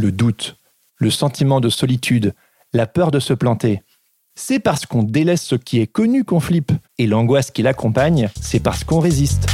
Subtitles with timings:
[0.00, 0.56] Le doute,
[0.98, 2.32] le sentiment de solitude,
[2.72, 3.82] la peur de se planter.
[4.36, 6.70] C'est parce qu'on délaisse ce qui est connu qu'on flippe.
[6.98, 9.48] Et l'angoisse qui l'accompagne, c'est parce qu'on résiste.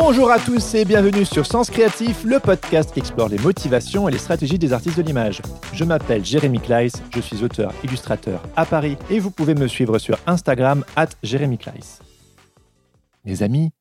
[0.00, 4.12] Bonjour à tous et bienvenue sur Sens Créatif, le podcast qui explore les motivations et
[4.12, 5.42] les stratégies des artistes de l'image.
[5.72, 9.98] Je m'appelle Jérémy Kleiss, je suis auteur illustrateur à Paris et vous pouvez me suivre
[9.98, 11.98] sur Instagram at Jérémy Kleiss.
[13.24, 13.72] Les amis,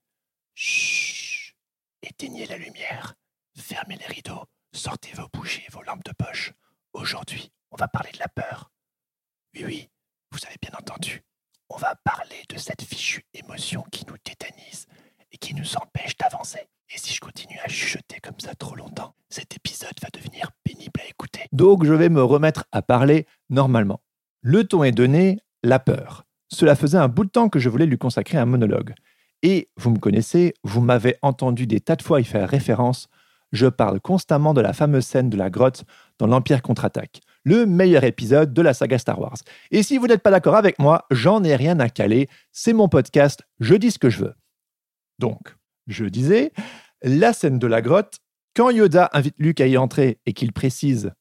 [0.55, 1.55] chut,
[2.01, 3.13] éteignez la lumière,
[3.55, 4.43] fermez les rideaux,
[4.73, 6.51] sortez vos bougies et vos lampes de poche.
[6.93, 8.71] Aujourd'hui, on va parler de la peur.
[9.53, 9.89] Oui, oui,
[10.31, 11.21] vous avez bien entendu.
[11.69, 14.87] On va parler de cette fichue émotion qui nous tétanise
[15.31, 16.67] et qui nous empêche d'avancer.
[16.93, 21.01] Et si je continue à chuchoter comme ça trop longtemps, cet épisode va devenir pénible
[21.03, 21.41] à écouter.
[21.51, 24.01] Donc je vais me remettre à parler normalement.
[24.41, 26.23] Le ton est donné, la peur.
[26.49, 28.93] Cela faisait un bout de temps que je voulais lui consacrer un monologue.
[29.43, 33.07] Et vous me connaissez, vous m'avez entendu des tas de fois y faire référence.
[33.51, 35.83] Je parle constamment de la fameuse scène de la grotte
[36.19, 39.37] dans l'Empire contre-attaque, le meilleur épisode de la saga Star Wars.
[39.71, 42.89] Et si vous n'êtes pas d'accord avec moi, j'en ai rien à caler, c'est mon
[42.89, 44.33] podcast, je dis ce que je veux.
[45.19, 45.55] Donc,
[45.87, 46.51] je disais,
[47.01, 48.19] la scène de la grotte,
[48.55, 51.11] quand Yoda invite Luke à y entrer et qu'il précise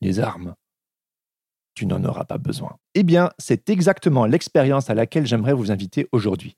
[0.00, 0.54] les armes,
[1.74, 2.76] tu n'en auras pas besoin.
[2.94, 6.56] Eh bien, c'est exactement l'expérience à laquelle j'aimerais vous inviter aujourd'hui.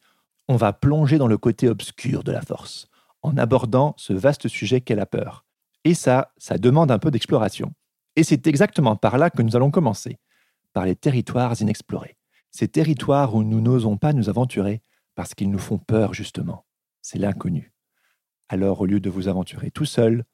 [0.49, 2.89] On va plonger dans le côté obscur de la force,
[3.23, 5.45] en abordant ce vaste sujet qu'est la peur.
[5.85, 7.73] Et ça, ça demande un peu d'exploration.
[8.17, 10.19] Et c'est exactement par là que nous allons commencer,
[10.73, 12.17] par les territoires inexplorés.
[12.51, 14.81] Ces territoires où nous n'osons pas nous aventurer
[15.15, 16.65] parce qu'ils nous font peur justement
[17.05, 17.75] c'est l'inconnu.
[18.49, 20.25] Alors au lieu de vous aventurer tout seul,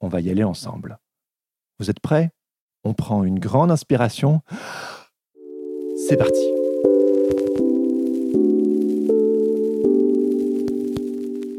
[0.00, 0.98] on va y aller ensemble.
[1.78, 2.30] Vous êtes prêts?
[2.82, 4.40] On prend une grande inspiration.
[5.96, 6.42] C'est parti.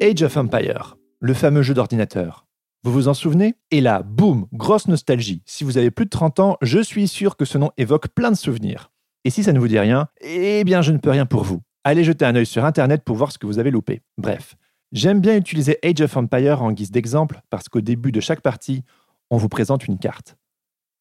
[0.02, 2.48] Age of Empire, le fameux jeu d'ordinateur.
[2.84, 3.56] Vous vous en souvenez?
[3.70, 5.44] Et là, boum, grosse nostalgie.
[5.46, 8.32] Si vous avez plus de 30 ans, je suis sûr que ce nom évoque plein
[8.32, 8.92] de souvenirs.
[9.26, 11.62] Et si ça ne vous dit rien, eh bien je ne peux rien pour vous
[11.86, 14.02] allez jeter un œil sur Internet pour voir ce que vous avez loupé.
[14.18, 14.56] Bref,
[14.92, 18.84] j'aime bien utiliser Age of Empire en guise d'exemple parce qu'au début de chaque partie,
[19.30, 20.36] on vous présente une carte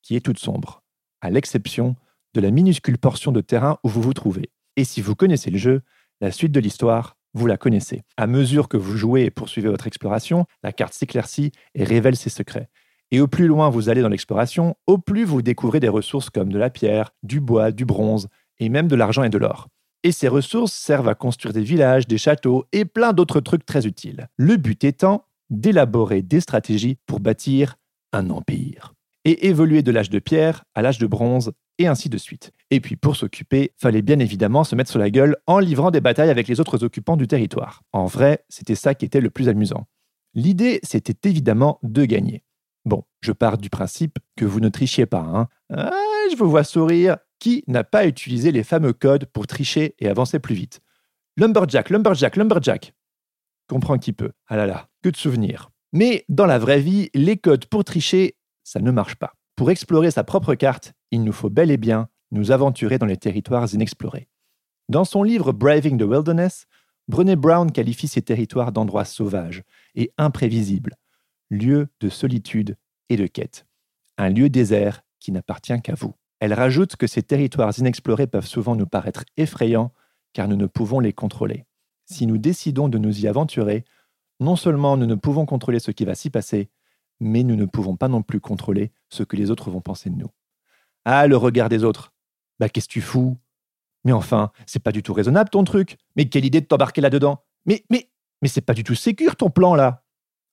[0.03, 0.83] qui est toute sombre,
[1.23, 1.97] à l'exception
[2.35, 4.51] de la minuscule portion de terrain où vous vous trouvez.
[4.77, 5.81] Et si vous connaissez le jeu,
[6.21, 8.03] la suite de l'histoire, vous la connaissez.
[8.19, 12.31] À mesure que vous jouez et poursuivez votre exploration, la carte s'éclaircit et révèle ses
[12.31, 12.69] secrets.
[13.11, 16.53] Et au plus loin vous allez dans l'exploration, au plus vous découvrez des ressources comme
[16.53, 18.29] de la pierre, du bois, du bronze
[18.59, 19.69] et même de l'argent et de l'or
[20.05, 23.87] et ces ressources servent à construire des villages, des châteaux et plein d'autres trucs très
[23.87, 24.29] utiles.
[24.37, 27.77] Le but étant d'élaborer des stratégies pour bâtir
[28.13, 28.95] un empire
[29.25, 32.53] et évoluer de l'âge de pierre à l'âge de bronze et ainsi de suite.
[32.71, 36.03] Et puis pour s'occuper, fallait bien évidemment se mettre sur la gueule en livrant des
[36.03, 37.83] batailles avec les autres occupants du territoire.
[37.93, 39.87] En vrai, c'était ça qui était le plus amusant.
[40.35, 42.45] L'idée, c'était évidemment de gagner.
[42.85, 45.49] Bon, je pars du principe que vous ne trichiez pas, hein.
[45.73, 45.91] Ah,
[46.31, 50.39] je vous vois sourire, qui n'a pas utilisé les fameux codes pour tricher et avancer
[50.39, 50.81] plus vite
[51.37, 52.95] Lumberjack, Lumberjack, Lumberjack.
[53.69, 54.33] Comprends qui peut.
[54.47, 55.71] Ah là là, que de souvenirs.
[55.93, 59.35] Mais dans la vraie vie, les codes pour tricher, ça ne marche pas.
[59.57, 63.19] Pour explorer sa propre carte, il nous faut bel et bien nous aventurer dans les
[63.19, 64.27] territoires inexplorés.
[64.89, 66.65] Dans son livre Braving the Wilderness,
[67.09, 70.95] Brené Brown qualifie ces territoires d'endroits sauvages et imprévisibles,
[71.51, 72.79] lieux de solitude
[73.11, 73.67] et de quête.
[74.17, 76.15] Un lieu désert qui n'appartient qu'à vous.
[76.41, 79.93] Elle rajoute que ces territoires inexplorés peuvent souvent nous paraître effrayants
[80.33, 81.65] car nous ne pouvons les contrôler.
[82.07, 83.85] Si nous décidons de nous y aventurer,
[84.41, 86.69] non seulement nous ne pouvons contrôler ce qui va s'y passer,
[87.21, 90.17] mais nous ne pouvons pas non plus contrôler ce que les autres vont penser de
[90.17, 90.31] nous.
[91.05, 92.13] Ah, le regard des autres.
[92.59, 93.39] Bah, qu'est-ce que tu fous?
[94.05, 95.97] Mais enfin, c'est pas du tout raisonnable ton truc.
[96.17, 98.11] Mais quelle idée de t'embarquer là-dedans Mais, mais,
[98.43, 100.05] mais c'est pas du tout sécure ton plan là.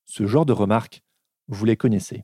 [0.05, 1.03] Ce genre de remarques,
[1.47, 2.23] vous les connaissez.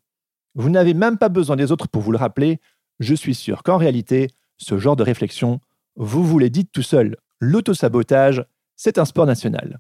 [0.55, 2.59] Vous n'avez même pas besoin des autres pour vous le rappeler,
[2.99, 5.59] je suis sûr qu'en réalité, ce genre de réflexion,
[5.95, 7.17] vous vous les dites tout seul.
[7.39, 8.45] L'autosabotage,
[8.75, 9.79] c'est un sport national.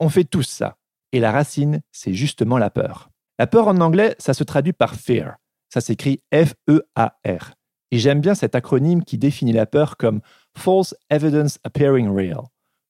[0.00, 0.76] On fait tous ça.
[1.12, 3.10] Et la racine, c'est justement la peur.
[3.38, 5.36] La peur en anglais, ça se traduit par fear.
[5.72, 7.54] Ça s'écrit F-E-A-R.
[7.90, 10.20] Et j'aime bien cet acronyme qui définit la peur comme
[10.56, 12.42] False Evidence Appearing Real.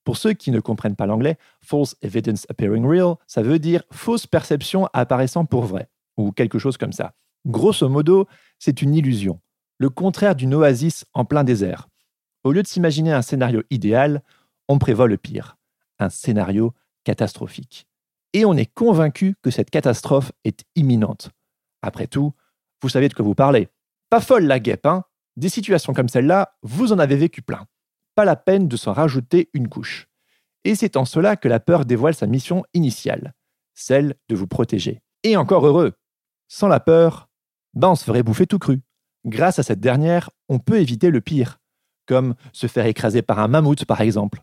[0.04, 4.26] Pour ceux qui ne comprennent pas l'anglais, False Evidence Appearing Real, ça veut dire fausse
[4.26, 7.14] perception apparaissant pour vrai, ou quelque chose comme ça.
[7.46, 8.26] Grosso modo,
[8.58, 9.40] c'est une illusion,
[9.78, 11.88] le contraire d'une oasis en plein désert.
[12.44, 14.22] Au lieu de s'imaginer un scénario idéal,
[14.68, 15.56] on prévoit le pire,
[15.98, 16.74] un scénario
[17.04, 17.86] catastrophique.
[18.32, 21.30] Et on est convaincu que cette catastrophe est imminente.
[21.82, 22.32] Après tout,
[22.82, 23.68] vous savez de quoi vous parlez.
[24.10, 25.04] Pas folle la guêpe, hein
[25.36, 27.66] Des situations comme celle-là, vous en avez vécu plein.
[28.14, 30.08] Pas la peine de s'en rajouter une couche.
[30.64, 33.34] Et c'est en cela que la peur dévoile sa mission initiale,
[33.74, 35.02] celle de vous protéger.
[35.22, 35.92] Et encore heureux.
[36.48, 37.28] Sans la peur,
[37.74, 38.80] ben on se ferait bouffer tout cru.
[39.24, 41.60] Grâce à cette dernière, on peut éviter le pire,
[42.06, 44.42] comme se faire écraser par un mammouth par exemple,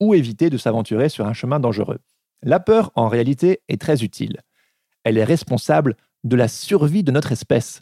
[0.00, 2.00] ou éviter de s'aventurer sur un chemin dangereux.
[2.42, 4.40] La peur, en réalité, est très utile.
[5.04, 7.80] Elle est responsable de la survie de notre espèce.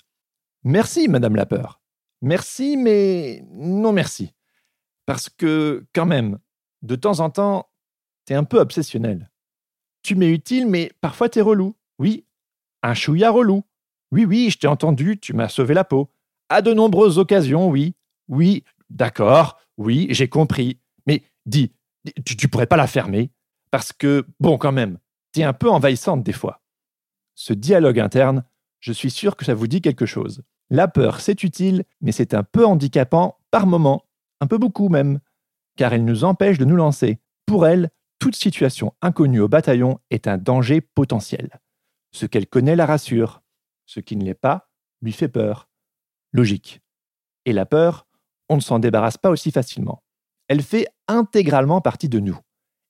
[0.65, 1.81] Merci, Madame la peur.
[2.21, 4.33] Merci, mais non merci.
[5.06, 6.39] Parce que, quand même,
[6.83, 7.69] de temps en temps,
[8.25, 9.31] t'es un peu obsessionnel.
[10.03, 11.75] Tu m'es utile, mais parfois t'es relou.
[11.99, 12.25] Oui,
[12.83, 13.65] un chouïa relou.
[14.11, 16.11] Oui, oui, je t'ai entendu, tu m'as sauvé la peau.
[16.53, 17.95] À de nombreuses occasions, oui.
[18.29, 20.79] Oui, d'accord, oui, j'ai compris.
[21.07, 21.73] Mais dis,
[22.27, 23.31] tu, pourrais pas la fermer
[23.71, 24.99] Parce que, bon, quand même,
[25.33, 26.61] t'es un peu envahissante des fois.
[27.35, 28.45] Ce dialogue interne,
[28.81, 30.43] je suis sûr que ça vous dit quelque chose.
[30.69, 34.05] La peur, c'est utile, mais c'est un peu handicapant par moment,
[34.43, 35.21] un peu beaucoup même,
[35.79, 37.19] car elle nous empêche de nous lancer.
[37.47, 37.89] Pour elle,
[38.19, 41.49] toute situation inconnue au bataillon est un danger potentiel.
[42.11, 43.41] Ce qu'elle connaît la rassure,
[43.87, 44.69] ce qui ne l'est pas
[45.01, 45.72] lui fait peur.
[46.32, 46.81] Logique.
[47.44, 48.06] Et la peur,
[48.49, 50.02] on ne s'en débarrasse pas aussi facilement.
[50.49, 52.38] Elle fait intégralement partie de nous.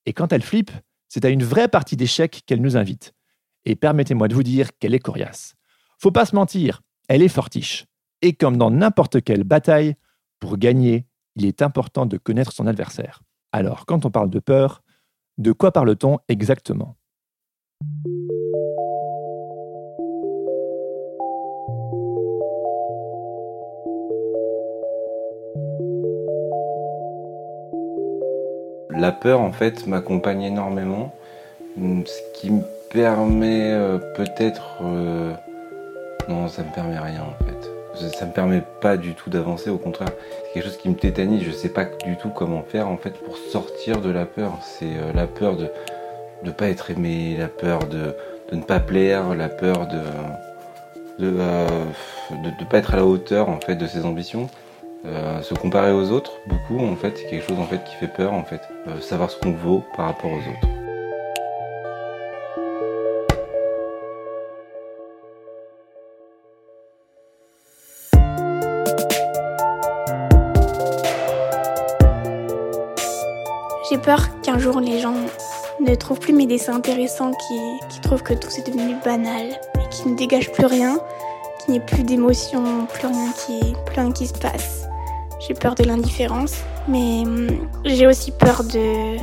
[0.07, 0.73] Et quand elle flippe,
[1.09, 3.13] c'est à une vraie partie d'échec qu'elle nous invite.
[3.65, 5.55] Et permettez-moi de vous dire qu'elle est coriace.
[5.99, 7.87] Faut pas se mentir, elle est fortiche.
[8.23, 9.95] Et comme dans n'importe quelle bataille,
[10.41, 11.07] pour gagner,
[11.37, 13.23] il est important de connaître son adversaire.
[13.53, 14.83] Alors, quand on parle de peur,
[15.39, 16.97] de quoi parle-t-on exactement?
[28.97, 31.15] La peur, en fait, m'accompagne énormément,
[31.79, 34.79] ce qui me permet euh, peut-être...
[34.83, 35.33] euh,
[36.29, 38.09] Non, ça me permet rien, en fait.
[38.17, 40.09] Ça- me permet pas du tout d'avancer, au contraire.
[40.47, 43.13] C'est quelque chose qui me tétanise, je sais pas du tout comment faire, en fait,
[43.23, 44.53] pour sortir de la peur.
[44.63, 45.69] C'est euh, la peur de
[46.43, 48.15] ne pas être aimé, la peur de,
[48.53, 50.01] ne pas plaire, la peur de
[51.19, 51.35] de, de
[52.59, 54.49] de pas être à la hauteur, en fait, de ses ambitions.
[55.05, 58.07] Euh, se comparer aux autres, beaucoup en fait, c'est quelque chose en fait qui fait
[58.07, 58.61] peur en fait.
[58.87, 60.69] Euh, savoir ce qu'on vaut par rapport aux autres.
[73.91, 75.15] J'ai peur qu'un jour les gens
[75.81, 77.59] ne trouvent plus mes dessins intéressants, qui,
[77.91, 81.01] qui trouvent que tout c'est devenu banal et ne dégagent plus rien,
[81.59, 84.82] qu'il n'y ait plus d'émotion, plus rien qui, plus rien qui se passe.
[85.47, 86.55] J'ai peur de l'indifférence,
[86.87, 87.49] mais hum,
[87.85, 89.17] j'ai aussi peur de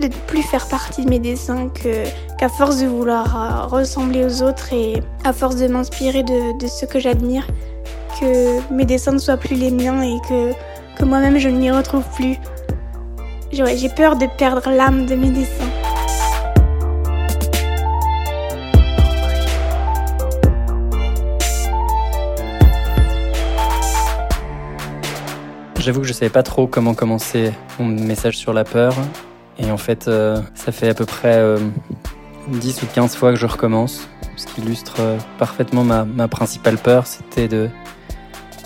[0.00, 4.72] ne plus faire partie de mes dessins qu'à force de vouloir euh, ressembler aux autres
[4.72, 7.46] et à force de m'inspirer de, de ce que j'admire,
[8.18, 10.52] que mes dessins ne soient plus les miens et que,
[10.98, 12.36] que moi-même je ne m'y retrouve plus.
[13.52, 15.73] J'ai peur de perdre l'âme de mes dessins.
[25.84, 28.94] J'avoue que je savais pas trop comment commencer mon message sur la peur.
[29.58, 31.58] Et en fait, euh, ça fait à peu près euh,
[32.48, 34.08] 10 ou 15 fois que je recommence.
[34.36, 37.68] Ce qui illustre euh, parfaitement ma, ma principale peur, c'était de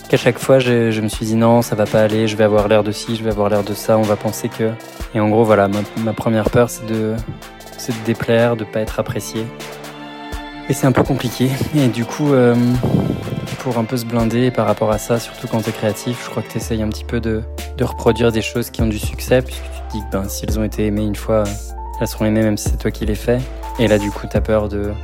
[0.09, 2.45] qu'à chaque fois je, je me suis dit non, ça va pas aller, je vais
[2.45, 4.71] avoir l'air de ci, je vais avoir l'air de ça, on va penser que.
[5.13, 7.17] Et en gros, voilà, ma, ma première peur, c'est de,
[7.79, 9.45] c'est de déplaire, de pas être apprécié.
[10.69, 11.51] Et c'est un peu compliqué.
[11.75, 12.33] Et du coup,
[13.69, 16.43] pour un peu se blinder par rapport à ça, surtout quand t'es créatif, je crois
[16.43, 17.43] que t'essayes un petit peu de,
[17.83, 20.59] reproduire des choses qui ont du succès, puisque tu te dis que ben, si elles
[20.59, 21.45] ont été aimées une fois,
[22.01, 23.41] elles seront aimées même si c'est toi qui les fais.
[23.79, 24.95] Et là, du coup, t'as peur de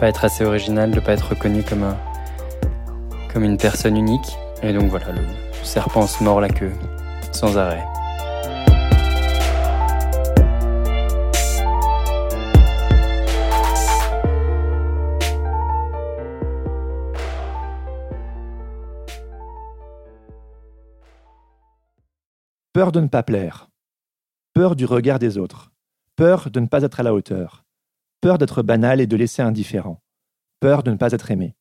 [0.00, 4.38] pas être assez original, de pas être reconnu comme une personne unique.
[4.62, 5.20] Et donc voilà, le
[5.62, 6.72] serpent se mord la queue,
[7.32, 7.84] sans arrêt.
[22.74, 23.70] Peur de ne pas plaire.
[24.52, 25.72] Peur du regard des autres.
[26.16, 27.64] Peur de ne pas être à la hauteur.
[28.20, 30.02] Peur d'être banal et de laisser indifférent.
[30.60, 31.56] Peur de ne pas être aimé.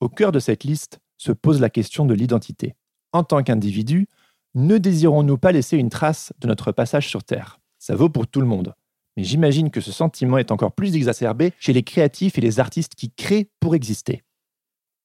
[0.00, 2.76] Au cœur de cette liste se pose la question de l'identité.
[3.12, 4.08] En tant qu'individu,
[4.54, 7.58] ne désirons-nous pas laisser une trace de notre passage sur Terre?
[7.78, 8.74] Ça vaut pour tout le monde.
[9.16, 12.94] Mais j'imagine que ce sentiment est encore plus exacerbé chez les créatifs et les artistes
[12.94, 14.22] qui créent pour exister.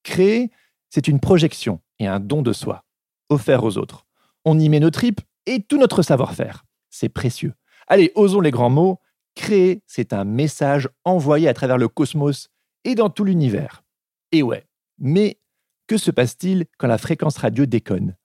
[0.04, 0.52] Créer,
[0.90, 2.84] c'est une projection et un don de soi,
[3.30, 4.06] offert aux autres.
[4.46, 6.66] On y met nos tripes et tout notre savoir-faire.
[6.90, 7.54] C'est précieux.
[7.88, 9.00] Allez, osons les grands mots.
[9.36, 12.50] Créer, c'est un message envoyé à travers le cosmos
[12.84, 13.84] et dans tout l'univers.
[14.32, 14.66] Et ouais,
[14.98, 15.40] mais
[15.88, 18.18] que se passe-t-il quand la fréquence radio déconne?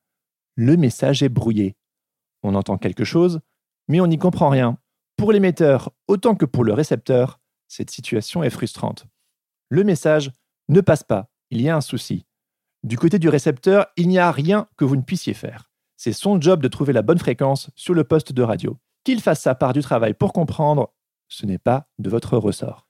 [0.57, 1.77] Le message est brouillé.
[2.43, 3.41] On entend quelque chose,
[3.89, 4.79] mais on n'y comprend rien.
[5.17, 9.07] Pour l'émetteur autant que pour le récepteur, cette situation est frustrante.
[9.69, 10.31] Le message
[10.69, 12.27] ne passe pas, il y a un souci.
[12.83, 15.71] Du côté du récepteur, il n'y a rien que vous ne puissiez faire.
[15.97, 18.79] C'est son job de trouver la bonne fréquence sur le poste de radio.
[19.05, 20.93] Qu'il fasse sa part du travail pour comprendre,
[21.29, 22.87] ce n'est pas de votre ressort.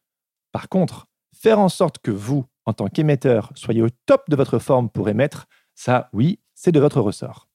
[0.53, 4.59] Par contre, faire en sorte que vous, en tant qu'émetteur, soyez au top de votre
[4.59, 7.49] forme pour émettre, ça, oui, c'est de votre ressort.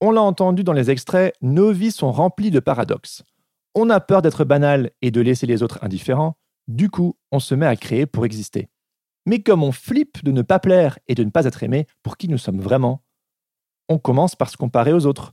[0.00, 3.22] On l'a entendu dans les extraits, nos vies sont remplies de paradoxes.
[3.74, 6.36] On a peur d'être banal et de laisser les autres indifférents,
[6.66, 8.68] du coup, on se met à créer pour exister.
[9.26, 12.16] Mais comme on flippe de ne pas plaire et de ne pas être aimé pour
[12.16, 13.02] qui nous sommes vraiment,
[13.88, 15.32] on commence par se comparer aux autres.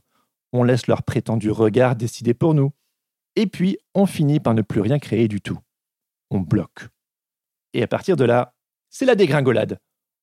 [0.52, 2.72] On laisse leur prétendu regard décider pour nous.
[3.34, 5.58] Et puis, on finit par ne plus rien créer du tout.
[6.30, 6.88] On bloque.
[7.74, 8.54] Et à partir de là,
[8.88, 9.78] c'est la dégringolade.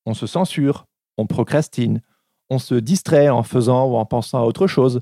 [0.06, 0.86] On se censure,
[1.16, 2.02] on procrastine,
[2.50, 5.00] on se distrait en faisant ou en pensant à autre chose.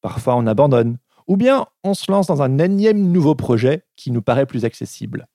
[0.00, 0.98] Parfois, on abandonne.
[1.28, 5.28] Ou bien, on se lance dans un énième nouveau projet qui nous paraît plus accessible.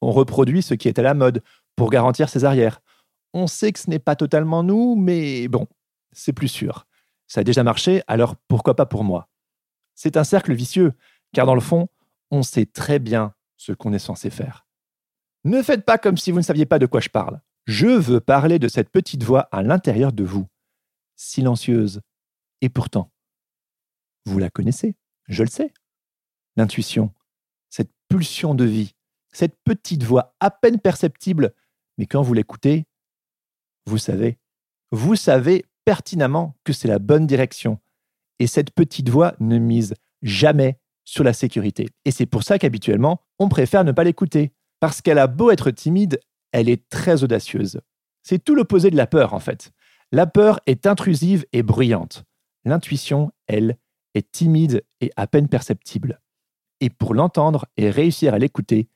[0.00, 1.42] On reproduit ce qui est à la mode
[1.76, 2.80] pour garantir ses arrières.
[3.32, 5.66] On sait que ce n'est pas totalement nous, mais bon,
[6.14, 6.86] c'est plus sûr.
[7.26, 9.28] Ça a déjà marché, alors pourquoi pas pour moi?
[9.94, 10.92] C'est un cercle vicieux,
[11.32, 11.88] car dans le fond,
[12.30, 14.66] on sait très bien ce qu'on est censé faire.
[15.44, 17.40] Ne faites pas comme si vous ne saviez pas de quoi je parle.
[17.66, 20.46] Je veux parler de cette petite voix à l'intérieur de vous,
[21.16, 22.00] silencieuse,
[22.60, 23.10] et pourtant,
[24.26, 24.96] vous la connaissez,
[25.28, 25.72] je le sais.
[26.56, 27.12] L'intuition,
[27.68, 28.94] cette pulsion de vie,
[29.32, 31.54] cette petite voix à peine perceptible,
[31.98, 32.86] mais quand vous l'écoutez,
[33.86, 34.38] vous savez,
[34.92, 37.78] vous savez pertinemment que c'est la bonne direction.
[38.38, 41.88] Et cette petite voix ne mise jamais sur la sécurité.
[42.04, 44.52] Et c'est pour ça qu'habituellement, on préfère ne pas l'écouter.
[44.80, 46.20] Parce qu'elle a beau être timide,
[46.52, 47.80] elle est très audacieuse.
[48.22, 49.70] C'est tout l'opposé de la peur, en fait.
[50.12, 52.24] La peur est intrusive et bruyante.
[52.64, 53.78] L'intuition, elle,
[54.14, 56.20] est timide et à peine perceptible.
[56.80, 58.88] Et pour l'entendre et réussir à l'écouter,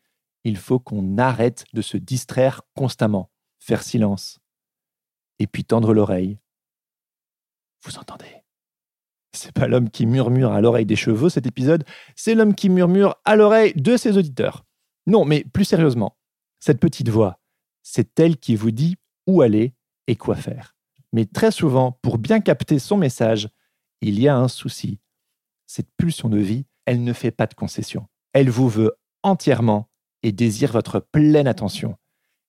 [0.45, 4.39] il faut qu'on arrête de se distraire constamment, faire silence,
[5.39, 6.39] et puis tendre l'oreille,
[7.89, 8.43] vous entendez?
[9.33, 11.85] C'est pas l'homme qui murmure à l'oreille des chevaux cet épisode,
[12.17, 14.65] c'est l'homme qui murmure à l'oreille de ses auditeurs.
[15.07, 16.17] Non, mais plus sérieusement,
[16.61, 17.41] cette petite voix,
[17.83, 19.75] c'est elle qui vous dit où aller
[20.07, 20.77] et quoi faire.
[21.13, 23.49] Mais très souvent, pour bien capter son message,
[24.01, 25.01] il y a un souci.
[25.67, 28.07] Cette pulsion de vie, elle ne fait pas de concession.
[28.33, 28.93] Elle vous veut
[29.23, 29.91] entièrement
[30.23, 31.97] et désire votre pleine attention.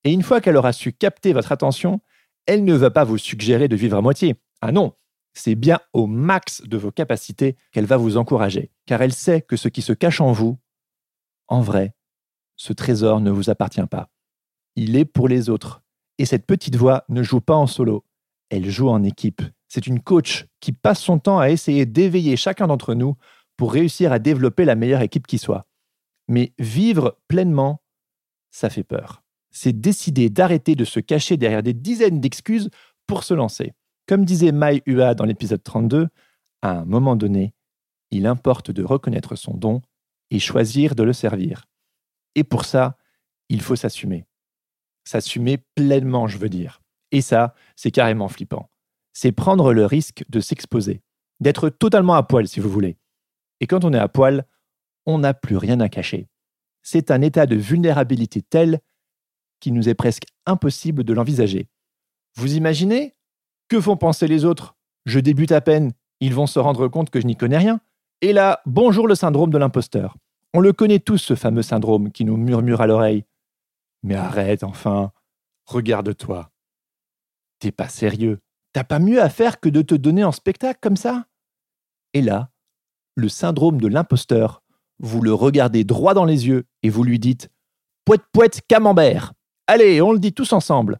[0.03, 2.01] Et une fois qu'elle aura su capter votre attention,
[2.45, 4.35] elle ne va pas vous suggérer de vivre à moitié.
[4.61, 4.93] Ah non,
[5.33, 9.55] c'est bien au max de vos capacités qu'elle va vous encourager, car elle sait que
[9.55, 10.57] ce qui se cache en vous,
[11.47, 11.93] en vrai,
[12.55, 14.09] ce trésor ne vous appartient pas.
[14.75, 15.81] Il est pour les autres.
[16.17, 18.05] Et cette petite voix ne joue pas en solo,
[18.49, 19.41] elle joue en équipe.
[19.67, 23.15] C'est une coach qui passe son temps à essayer d'éveiller chacun d'entre nous
[23.55, 25.67] pour réussir à développer la meilleure équipe qui soit.
[26.27, 27.81] Mais vivre pleinement,
[28.51, 29.23] ça fait peur.
[29.51, 32.69] C'est décider d'arrêter de se cacher derrière des dizaines d'excuses
[33.07, 33.73] pour se lancer.
[34.09, 36.07] Comme disait Mai Hua dans l'épisode 32,
[36.63, 37.53] à un moment donné,
[38.09, 39.83] il importe de reconnaître son don
[40.31, 41.67] et choisir de le servir.
[42.33, 42.97] Et pour ça,
[43.49, 44.25] il faut s'assumer.
[45.03, 46.81] S'assumer pleinement, je veux dire.
[47.11, 48.71] Et ça, c'est carrément flippant.
[49.13, 51.03] C'est prendre le risque de s'exposer,
[51.39, 52.97] d'être totalement à poil, si vous voulez.
[53.59, 54.47] Et quand on est à poil,
[55.05, 56.29] on n'a plus rien à cacher.
[56.81, 58.79] C'est un état de vulnérabilité tel
[59.59, 61.69] qu'il nous est presque impossible de l'envisager.
[62.37, 63.13] Vous imaginez
[63.69, 64.75] que font penser les autres?
[65.05, 67.79] Je débute à peine, ils vont se rendre compte que je n'y connais rien.
[68.21, 70.17] Et là, bonjour le syndrome de l'imposteur.
[70.53, 73.23] On le connaît tous, ce fameux syndrome qui nous murmure à l'oreille.
[74.03, 75.11] Mais arrête, enfin,
[75.65, 76.49] regarde-toi.
[77.59, 78.39] T'es pas sérieux.
[78.73, 81.25] T'as pas mieux à faire que de te donner en spectacle comme ça?
[82.13, 82.49] Et là,
[83.15, 84.63] le syndrome de l'imposteur,
[84.99, 87.49] vous le regardez droit dans les yeux et vous lui dites
[88.03, 89.33] Poète, poète, camembert.
[89.67, 90.99] Allez, on le dit tous ensemble.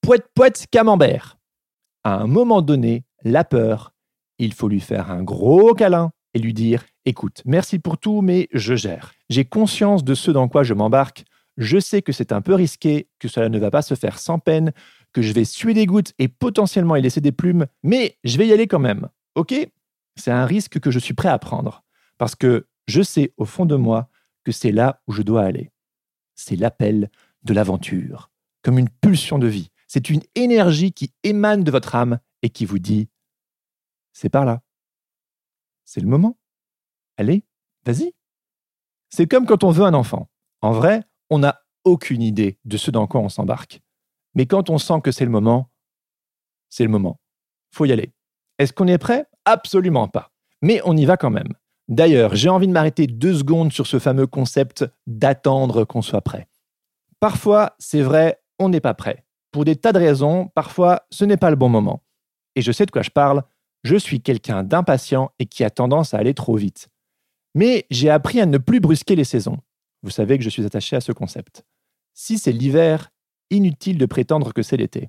[0.00, 1.35] Poète, poète, camembert
[2.06, 3.92] à un moment donné, la peur,
[4.38, 8.46] il faut lui faire un gros câlin et lui dire Écoute, merci pour tout, mais
[8.52, 9.12] je gère.
[9.28, 11.24] J'ai conscience de ce dans quoi je m'embarque.
[11.56, 14.38] Je sais que c'est un peu risqué, que cela ne va pas se faire sans
[14.38, 14.72] peine,
[15.12, 18.46] que je vais suer des gouttes et potentiellement y laisser des plumes, mais je vais
[18.46, 19.08] y aller quand même.
[19.34, 19.54] Ok?
[20.14, 21.82] C'est un risque que je suis prêt à prendre.
[22.18, 24.08] Parce que je sais au fond de moi
[24.44, 25.72] que c'est là où je dois aller.
[26.36, 27.10] C'est l'appel
[27.42, 28.30] de l'aventure,
[28.62, 29.70] comme une pulsion de vie.
[29.96, 33.08] C'est une énergie qui émane de votre âme et qui vous dit
[34.12, 34.60] c'est par là.
[35.86, 36.36] C'est le moment.
[37.16, 37.46] Allez,
[37.86, 38.12] vas-y.
[39.08, 40.28] C'est comme quand on veut un enfant.
[40.60, 43.80] En vrai, on n'a aucune idée de ce dans quoi on s'embarque.
[44.34, 45.70] Mais quand on sent que c'est le moment,
[46.68, 47.18] c'est le moment.
[47.70, 48.12] Faut y aller.
[48.58, 49.24] Est-ce qu'on est prêt?
[49.46, 50.30] Absolument pas.
[50.60, 51.54] Mais on y va quand même.
[51.88, 56.48] D'ailleurs, j'ai envie de m'arrêter deux secondes sur ce fameux concept d'attendre qu'on soit prêt.
[57.18, 59.25] Parfois, c'est vrai, on n'est pas prêt.
[59.56, 62.02] Pour des tas de raisons, parfois, ce n'est pas le bon moment.
[62.56, 63.42] Et je sais de quoi je parle,
[63.84, 66.90] je suis quelqu'un d'impatient et qui a tendance à aller trop vite.
[67.54, 69.56] Mais j'ai appris à ne plus brusquer les saisons.
[70.02, 71.64] Vous savez que je suis attaché à ce concept.
[72.12, 73.08] Si c'est l'hiver,
[73.48, 75.08] inutile de prétendre que c'est l'été.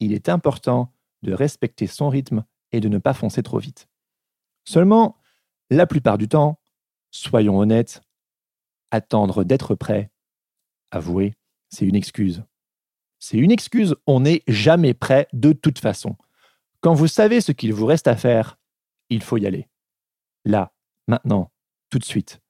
[0.00, 3.86] Il est important de respecter son rythme et de ne pas foncer trop vite.
[4.64, 5.16] Seulement,
[5.70, 6.58] la plupart du temps,
[7.12, 8.00] soyons honnêtes,
[8.90, 10.10] attendre d'être prêt,
[10.90, 11.34] avouez,
[11.68, 12.42] c'est une excuse.
[13.18, 16.16] C'est une excuse, on n'est jamais prêt de toute façon.
[16.80, 18.58] Quand vous savez ce qu'il vous reste à faire,
[19.10, 19.68] il faut y aller.
[20.44, 20.72] Là,
[21.08, 21.50] maintenant,
[21.90, 22.40] tout de suite.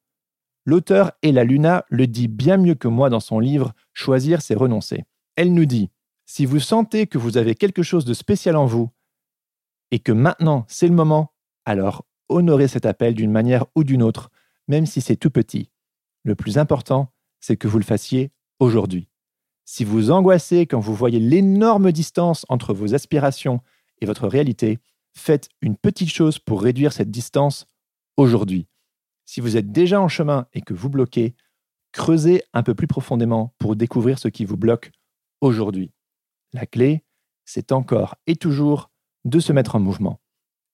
[0.65, 5.05] L'auteur Ella Luna le dit bien mieux que moi dans son livre Choisir, c'est renoncer.
[5.37, 5.91] Elle nous dit,
[6.27, 8.91] si vous sentez que vous avez quelque chose de spécial en vous
[9.93, 11.33] et que maintenant c'est le moment,
[11.65, 14.31] alors honorez cet appel d'une manière ou d'une autre,
[14.67, 15.71] même si c'est tout petit.
[16.25, 19.09] Le plus important, c'est que vous le fassiez aujourd'hui.
[19.69, 23.61] Si vous angoissez quand vous voyez l'énorme distance entre vos aspirations
[24.01, 24.79] et votre réalité,
[25.13, 27.67] faites une petite chose pour réduire cette distance
[28.17, 28.69] aujourd'hui.
[29.25, 31.35] Si vous êtes déjà en chemin et que vous bloquez,
[31.91, 34.93] creusez un peu plus profondément pour découvrir ce qui vous bloque
[35.41, 35.91] aujourd'hui.
[36.53, 37.05] La clé,
[37.45, 38.93] c'est encore et toujours
[39.25, 40.21] de se mettre en mouvement.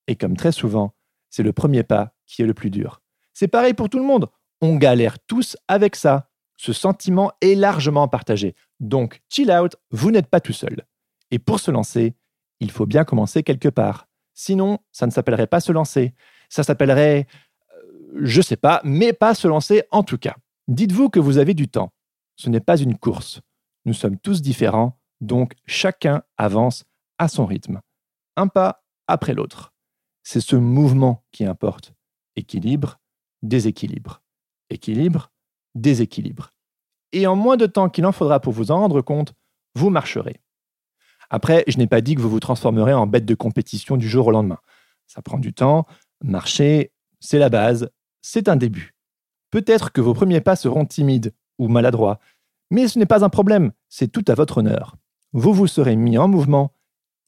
[0.07, 0.95] Et comme très souvent,
[1.31, 3.01] c'est le premier pas qui est le plus dur.
[3.33, 4.29] C'est pareil pour tout le monde.
[4.61, 6.29] On galère tous avec ça.
[6.57, 8.55] Ce sentiment est largement partagé.
[8.81, 10.87] Donc, chill out, vous n'êtes pas tout seul.
[11.31, 12.15] Et pour se lancer,
[12.61, 14.07] il faut bien commencer quelque part.
[14.35, 16.15] Sinon, ça ne s'appellerait pas se lancer.
[16.49, 17.27] Ça s'appellerait,
[17.75, 20.37] euh, je sais pas, mais pas se lancer en tout cas.
[20.69, 21.93] Dites-vous que vous avez du temps.
[22.37, 23.41] Ce n'est pas une course.
[23.85, 26.85] Nous sommes tous différents, donc chacun avance
[27.19, 27.81] à son rythme.
[28.37, 29.73] Un pas après l'autre.
[30.23, 31.93] C'est ce mouvement qui importe.
[32.37, 33.01] Équilibre,
[33.43, 34.23] déséquilibre.
[34.71, 35.32] Équilibre,
[35.75, 36.53] déséquilibre.
[37.13, 39.35] Et en moins de temps qu'il en faudra pour vous en rendre compte,
[39.75, 40.41] vous marcherez.
[41.31, 44.27] Après, je n'ai pas dit que vous vous transformerez en bête de compétition du jour
[44.27, 44.59] au lendemain.
[45.07, 45.87] Ça prend du temps.
[46.23, 47.91] Marcher, c'est la base.
[48.21, 48.95] C'est un début.
[49.51, 52.19] Peut-être que vos premiers pas seront timides ou maladroits,
[52.71, 53.73] mais ce n'est pas un problème.
[53.89, 54.97] C'est tout à votre honneur.
[55.33, 56.75] Vous vous serez mis en mouvement,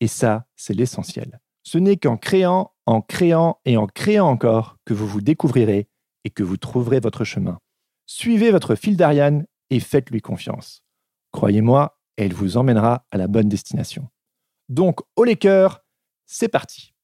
[0.00, 1.40] et ça, c'est l'essentiel.
[1.62, 5.88] Ce n'est qu'en créant, en créant et en créant encore que vous vous découvrirez
[6.24, 7.59] et que vous trouverez votre chemin.
[8.06, 10.84] Suivez votre fil d'Ariane et faites-lui confiance.
[11.32, 14.08] Croyez-moi, elle vous emmènera à la bonne destination.
[14.68, 15.84] Donc, au les cœurs,
[16.26, 16.94] c'est parti.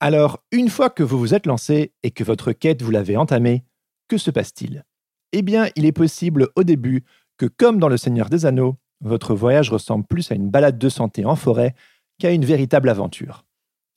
[0.00, 3.64] Alors, une fois que vous vous êtes lancé et que votre quête vous l'avez entamée,
[4.06, 4.84] que se passe-t-il?
[5.32, 7.04] Eh bien, il est possible au début
[7.36, 10.88] que, comme dans Le Seigneur des Anneaux, votre voyage ressemble plus à une balade de
[10.88, 11.74] santé en forêt
[12.18, 13.44] qu'à une véritable aventure.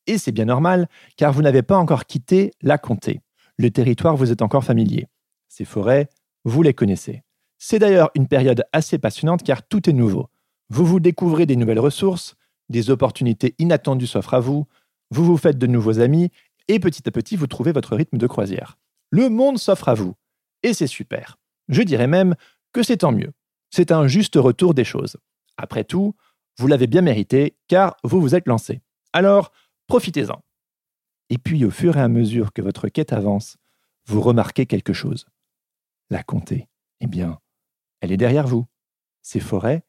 [0.07, 3.21] Et c'est bien normal, car vous n'avez pas encore quitté la comté.
[3.57, 5.07] Le territoire vous est encore familier.
[5.47, 6.09] Ces forêts,
[6.43, 7.23] vous les connaissez.
[7.57, 10.29] C'est d'ailleurs une période assez passionnante car tout est nouveau.
[10.69, 12.35] Vous vous découvrez des nouvelles ressources,
[12.69, 14.67] des opportunités inattendues s'offrent à vous,
[15.11, 16.31] vous vous faites de nouveaux amis,
[16.67, 18.77] et petit à petit vous trouvez votre rythme de croisière.
[19.09, 20.15] Le monde s'offre à vous.
[20.63, 21.37] Et c'est super.
[21.67, 22.35] Je dirais même
[22.71, 23.31] que c'est tant mieux.
[23.69, 25.17] C'est un juste retour des choses.
[25.57, 26.15] Après tout,
[26.57, 28.81] vous l'avez bien mérité car vous vous êtes lancé.
[29.11, 29.51] Alors,
[29.91, 30.41] Profitez-en.
[31.29, 33.57] Et puis, au fur et à mesure que votre quête avance,
[34.05, 35.25] vous remarquez quelque chose.
[36.11, 36.67] La comté,
[36.99, 37.39] eh bien,
[38.01, 38.67] elle est derrière vous.
[39.23, 39.83] Ces forêts,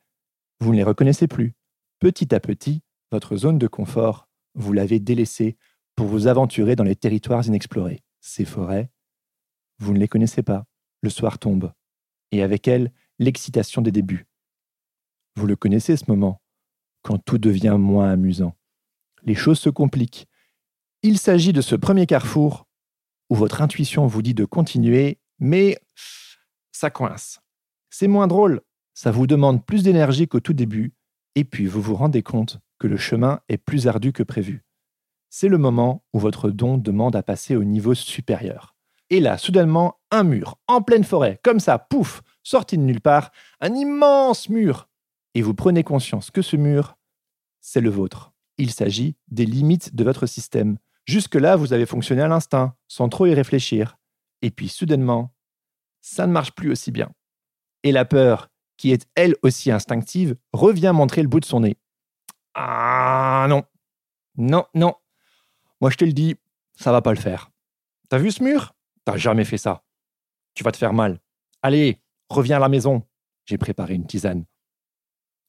[0.61, 1.55] vous ne les reconnaissez plus.
[1.99, 2.81] Petit à petit,
[3.11, 5.59] votre zone de confort, vous l'avez délaissée
[5.95, 8.03] pour vous aventurer dans les territoires inexplorés.
[8.21, 8.91] Ces forêts,
[9.79, 10.65] vous ne les connaissez pas.
[11.03, 11.75] Le soir tombe.
[12.31, 14.27] Et avec elle, l'excitation des débuts.
[15.37, 16.41] Vous le connaissez ce moment,
[17.03, 18.57] quand tout devient moins amusant
[19.25, 20.27] les choses se compliquent.
[21.03, 22.67] Il s'agit de ce premier carrefour
[23.31, 25.77] où votre intuition vous dit de continuer, mais
[26.71, 27.41] ça coince.
[27.91, 28.61] C'est moins drôle,
[28.95, 30.95] ça vous demande plus d'énergie qu'au tout début,
[31.35, 34.65] et puis vous vous rendez compte que le chemin est plus ardu que prévu.
[35.31, 38.77] C'est le moment où votre don demande à passer au niveau supérieur.
[39.11, 43.33] Et là, soudainement, un mur, en pleine forêt, comme ça, pouf, sorti de nulle part,
[43.61, 44.89] un immense mur.
[45.35, 46.97] Et vous prenez conscience que ce mur,
[47.61, 48.33] c'est le vôtre.
[48.59, 50.79] Il s'agit des limites de votre système.
[51.05, 53.97] Jusque-là, vous avez fonctionné à l'instinct, sans trop y réfléchir.
[54.43, 55.35] Et puis, soudainement,
[56.01, 57.13] ça ne marche plus aussi bien.
[57.83, 61.77] Et la peur, qui est elle aussi instinctive, revient montrer le bout de son nez.
[62.55, 63.65] Ah non,
[64.37, 64.95] non, non.
[65.81, 66.37] Moi, je te le dis,
[66.75, 67.51] ça va pas le faire.
[68.09, 68.75] T'as vu ce mur?
[69.05, 69.85] T'as jamais fait ça.
[70.55, 71.21] Tu vas te faire mal.
[71.63, 73.07] Allez, reviens à la maison.
[73.45, 74.45] J'ai préparé une tisane.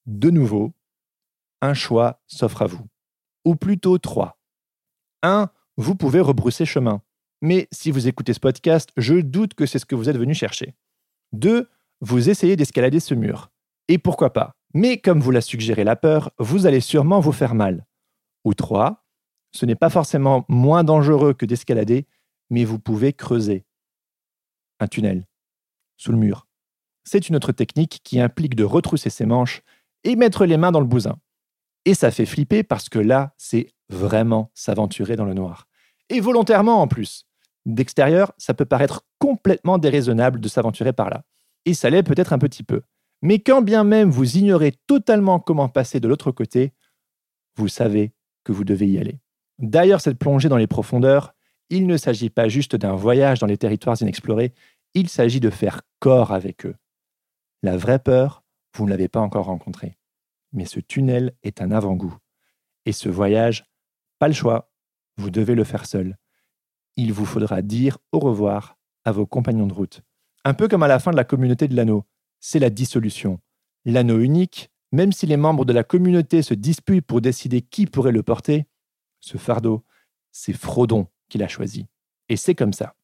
[0.05, 0.73] De nouveau,
[1.61, 2.87] un choix s'offre à vous.
[3.45, 4.39] Ou plutôt trois.
[5.21, 7.01] Un, vous pouvez rebrousser chemin.
[7.43, 10.33] Mais si vous écoutez ce podcast, je doute que c'est ce que vous êtes venu
[10.33, 10.75] chercher.
[11.33, 13.51] Deux, vous essayez d'escalader ce mur.
[13.89, 17.53] Et pourquoi pas Mais comme vous l'a suggéré la peur, vous allez sûrement vous faire
[17.53, 17.85] mal.
[18.45, 19.03] Ou trois,
[19.51, 22.07] ce n'est pas forcément moins dangereux que d'escalader,
[22.49, 23.65] mais vous pouvez creuser
[24.79, 25.27] un tunnel
[25.97, 26.47] sous le mur.
[27.03, 29.63] C'est une autre technique qui implique de retrousser ses manches
[30.05, 31.19] et mettre les mains dans le bousin.
[31.83, 35.67] Et ça fait flipper parce que là, c'est vraiment s'aventurer dans le noir.
[36.07, 37.27] Et volontairement en plus.
[37.65, 41.23] D'extérieur, ça peut paraître complètement déraisonnable de s'aventurer par là.
[41.65, 42.81] Et ça l'est peut-être un petit peu.
[43.21, 46.73] Mais quand bien même vous ignorez totalement comment passer de l'autre côté,
[47.55, 48.11] vous savez
[48.43, 49.19] que vous devez y aller.
[49.59, 51.33] D'ailleurs, cette plongée dans les profondeurs,
[51.69, 54.53] il ne s'agit pas juste d'un voyage dans les territoires inexplorés,
[54.93, 56.75] il s'agit de faire corps avec eux.
[57.61, 58.43] La vraie peur,
[58.75, 59.97] vous ne l'avez pas encore rencontrée.
[60.51, 62.17] Mais ce tunnel est un avant-goût.
[62.85, 63.65] Et ce voyage,
[64.19, 64.69] pas le choix,
[65.17, 66.17] vous devez le faire seul.
[66.95, 70.01] Il vous faudra dire au revoir à vos compagnons de route.
[70.45, 72.05] Un peu comme à la fin de la communauté de l'anneau,
[72.39, 73.39] c'est la dissolution.
[73.85, 78.11] L'anneau unique, même si les membres de la communauté se disputent pour décider qui pourrait
[78.11, 78.65] le porter,
[79.19, 79.83] ce fardeau,
[80.31, 81.87] c'est Frodon qui l'a choisi.
[82.29, 82.95] Et c'est comme ça.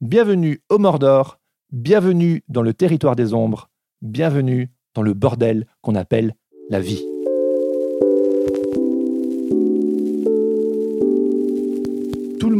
[0.00, 1.38] Bienvenue au Mordor,
[1.72, 3.70] bienvenue dans le territoire des ombres,
[4.02, 6.34] bienvenue dans le bordel qu'on appelle
[6.68, 7.09] la vie.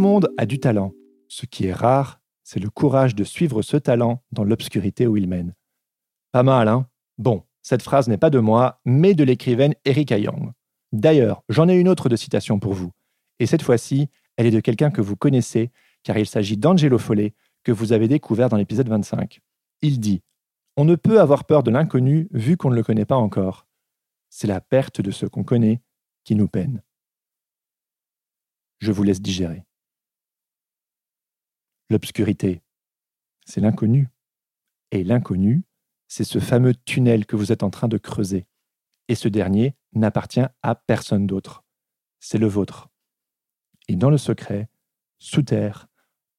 [0.00, 0.92] Monde a du talent.
[1.28, 5.28] Ce qui est rare, c'est le courage de suivre ce talent dans l'obscurité où il
[5.28, 5.54] mène.
[6.32, 6.86] Pas mal, hein?
[7.18, 10.52] Bon, cette phrase n'est pas de moi, mais de l'écrivaine Erika Young.
[10.92, 12.92] D'ailleurs, j'en ai une autre de citation pour vous.
[13.38, 15.70] Et cette fois-ci, elle est de quelqu'un que vous connaissez,
[16.02, 19.40] car il s'agit d'Angelo Follet, que vous avez découvert dans l'épisode 25.
[19.82, 20.22] Il dit
[20.76, 23.66] On ne peut avoir peur de l'inconnu vu qu'on ne le connaît pas encore.
[24.30, 25.82] C'est la perte de ce qu'on connaît
[26.24, 26.82] qui nous peine.
[28.78, 29.64] Je vous laisse digérer.
[31.90, 32.62] L'obscurité,
[33.44, 34.09] c'est l'inconnu.
[34.92, 35.64] Et l'inconnu,
[36.07, 38.46] c'est ce fameux tunnel que vous êtes en train de creuser.
[39.09, 41.64] Et ce dernier n'appartient à personne d'autre.
[42.20, 42.90] C'est le vôtre.
[43.88, 44.68] Et dans le secret,
[45.18, 45.88] sous terre,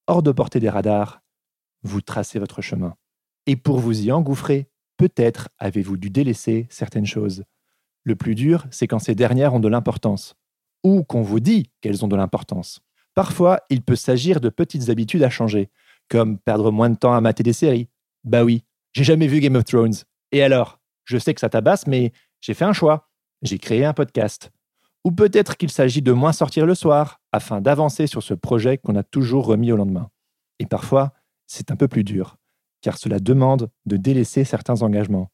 [0.06, 1.20] hors de portée des radars,
[1.82, 2.96] vous tracez votre chemin.
[3.44, 7.44] Et pour vous y engouffrer, peut-être avez-vous dû délaisser certaines choses.
[8.04, 10.34] Le plus dur, c'est quand ces dernières ont de l'importance,
[10.82, 12.80] ou qu'on vous dit qu'elles ont de l'importance.
[13.14, 15.70] Parfois, il peut s'agir de petites habitudes à changer,
[16.08, 17.88] comme perdre moins de temps à mater des séries.
[18.24, 19.94] Bah oui, j'ai jamais vu Game of Thrones.
[20.30, 20.78] Et alors?
[21.04, 23.08] Je sais que ça tabasse, mais j'ai fait un choix.
[23.42, 24.50] J'ai créé un podcast.
[25.04, 28.94] Ou peut-être qu'il s'agit de moins sortir le soir, afin d'avancer sur ce projet qu'on
[28.94, 30.10] a toujours remis au lendemain.
[30.60, 31.12] Et parfois,
[31.46, 32.36] c'est un peu plus dur,
[32.82, 35.32] car cela demande de délaisser certains engagements.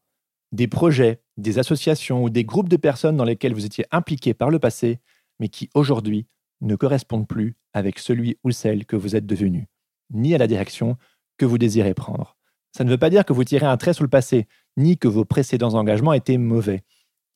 [0.53, 4.49] Des projets, des associations ou des groupes de personnes dans lesquels vous étiez impliqués par
[4.49, 5.01] le passé,
[5.39, 6.27] mais qui aujourd'hui
[6.61, 9.69] ne correspondent plus avec celui ou celle que vous êtes devenu,
[10.11, 10.97] ni à la direction
[11.37, 12.37] que vous désirez prendre.
[12.77, 15.09] Ça ne veut pas dire que vous tirez un trait sur le passé, ni que
[15.09, 16.85] vos précédents engagements étaient mauvais.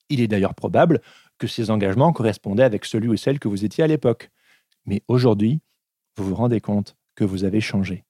[0.08, 1.00] Il est d'ailleurs probable
[1.38, 4.30] que ces engagements correspondaient avec celui ou celle que vous étiez à l'époque.
[4.85, 5.61] Mais aujourd'hui,
[6.16, 8.04] vous vous rendez compte que vous avez changé.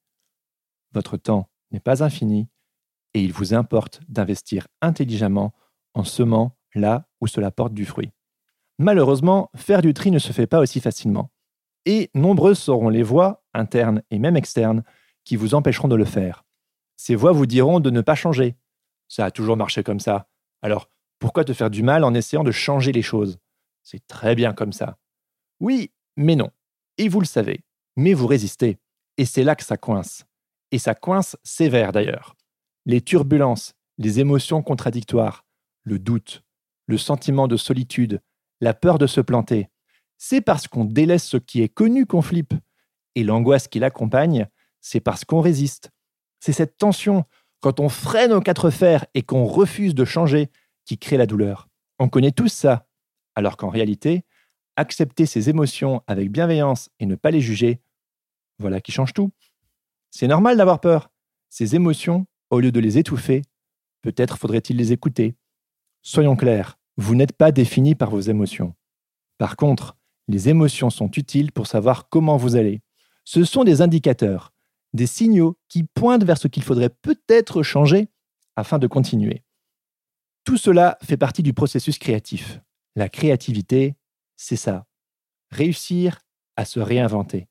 [0.93, 2.49] Votre temps n'est pas infini
[3.15, 5.53] et il vous importe d'investir intelligemment
[5.95, 8.11] en semant là où cela porte du fruit.
[8.83, 11.31] Malheureusement, faire du tri ne se fait pas aussi facilement.
[11.87, 14.83] Et nombreuses seront les voies, internes et même externes,
[15.23, 16.45] qui vous empêcheront de le faire.
[16.97, 18.57] Ces voix vous diront de ne pas changer.
[19.07, 20.27] Ça a toujours marché comme ça.
[20.63, 20.89] Alors,
[21.21, 23.39] pourquoi te faire du mal en essayant de changer les choses?
[23.85, 24.99] C'est très bien comme ça.
[25.61, 26.51] Oui, mais non.
[26.99, 27.61] Et vous le savez.
[27.97, 28.81] Mais vous résistez.
[29.17, 30.25] Et c'est là que ça coince.
[30.73, 32.35] Et ça coince sévère d'ailleurs.
[32.85, 35.45] Les turbulences, les émotions contradictoires,
[35.85, 36.43] le doute,
[36.89, 38.21] le sentiment de solitude,
[38.63, 39.69] la peur de se planter,
[40.19, 42.55] c'est parce qu'on délaisse ce qui est connu qu'on flippe.
[43.17, 44.47] Et l'angoisse qui l'accompagne,
[44.81, 45.91] c'est parce qu'on résiste,
[46.39, 47.25] c'est cette tension,
[47.61, 50.49] quand on freine aux quatre fers et qu'on refuse de changer,
[50.85, 51.69] qui crée la douleur.
[51.99, 52.87] On connaît tous ça,
[53.35, 54.25] alors qu'en réalité,
[54.77, 57.83] accepter ses émotions avec bienveillance et ne pas les juger,
[58.61, 59.33] voilà qui change tout.
[60.11, 61.11] C'est normal d'avoir peur.
[61.49, 63.43] Ces émotions, au lieu de les étouffer,
[64.03, 65.35] peut-être faudrait-il les écouter.
[66.03, 68.75] Soyons clairs, Vous n'êtes pas défini par vos émotions.
[69.39, 69.97] Par contre,
[70.29, 72.83] les émotions sont utiles pour savoir comment vous allez.
[73.25, 74.53] Ce sont des indicateurs,
[74.93, 78.09] des signaux qui pointent vers ce qu'il faudrait peut-être changer
[78.57, 79.43] afin de continuer.
[80.45, 82.61] Tout cela fait partie du processus créatif.
[82.97, 83.97] La créativité,
[84.37, 84.87] c'est ça.
[85.51, 86.19] Réussir
[86.57, 87.49] à se réinventer.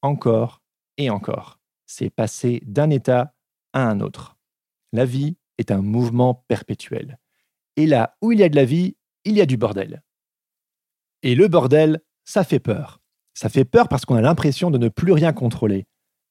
[0.00, 0.62] Encore
[0.96, 1.60] et encore.
[1.86, 3.34] C'est passer d'un état
[3.72, 4.36] à un autre.
[4.92, 7.18] La vie est un mouvement perpétuel.
[7.76, 10.02] Et là où il y a de la vie, il y a du bordel.
[11.22, 13.00] Et le bordel, ça fait peur.
[13.34, 15.86] Ça fait peur parce qu'on a l'impression de ne plus rien contrôler.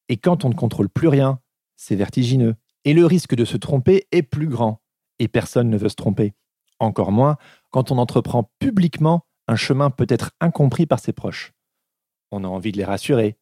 [0.10, 1.40] Et quand on ne contrôle plus rien,
[1.76, 2.56] c'est vertigineux.
[2.86, 4.82] Et le risque de se tromper est plus grand.
[5.20, 6.34] Et personne ne veut se tromper.
[6.80, 7.38] Encore moins
[7.72, 11.54] quand on entreprend publiquement un chemin peut-être incompris par ses proches.
[12.32, 13.38] On a envie de les rassurer,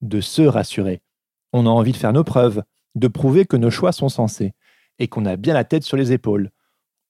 [0.00, 1.02] de se rassurer.
[1.52, 2.62] On a envie de faire nos preuves,
[2.94, 4.54] de prouver que nos choix sont sensés
[4.98, 6.50] et qu'on a bien la tête sur les épaules.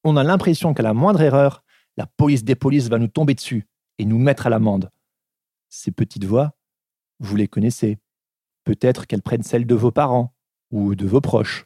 [0.04, 1.64] On a l'impression qu'à la moindre erreur,
[1.96, 3.66] la police des polices va nous tomber dessus
[3.98, 4.90] et nous mettre à l'amende.
[5.70, 6.52] Ces petites voix,
[7.20, 7.98] vous les connaissez.
[8.64, 10.34] Peut-être qu'elles prennent celles de vos parents,
[10.70, 11.64] ou de vos proches,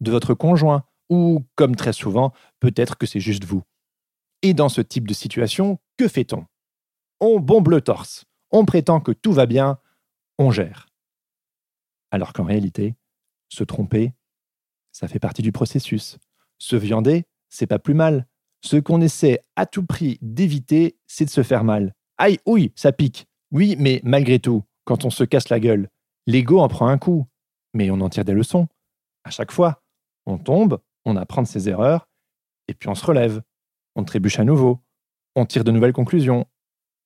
[0.00, 3.62] de votre conjoint, ou, comme très souvent, peut-être que c'est juste vous.
[4.42, 6.46] Et dans ce type de situation, que fait-on?
[7.20, 9.78] On bombe le torse, on prétend que tout va bien,
[10.38, 10.88] on gère.
[12.10, 12.96] Alors qu'en réalité,
[13.48, 14.12] se tromper,
[14.92, 16.18] ça fait partie du processus.
[16.58, 18.26] Se viander, c'est pas plus mal.
[18.62, 21.94] Ce qu'on essaie à tout prix d'éviter, c'est de se faire mal.
[22.18, 23.26] Aïe, oui, ça pique.
[23.50, 25.88] Oui, mais malgré tout, quand on se casse la gueule,
[26.26, 27.26] l'ego en prend un coup.
[27.74, 28.66] Mais on en tire des leçons.
[29.24, 29.82] À chaque fois,
[30.26, 32.08] on tombe, on apprend de ses erreurs,
[32.66, 33.42] et puis on se relève.
[33.94, 34.80] On trébuche à nouveau.
[35.34, 36.46] On tire de nouvelles conclusions.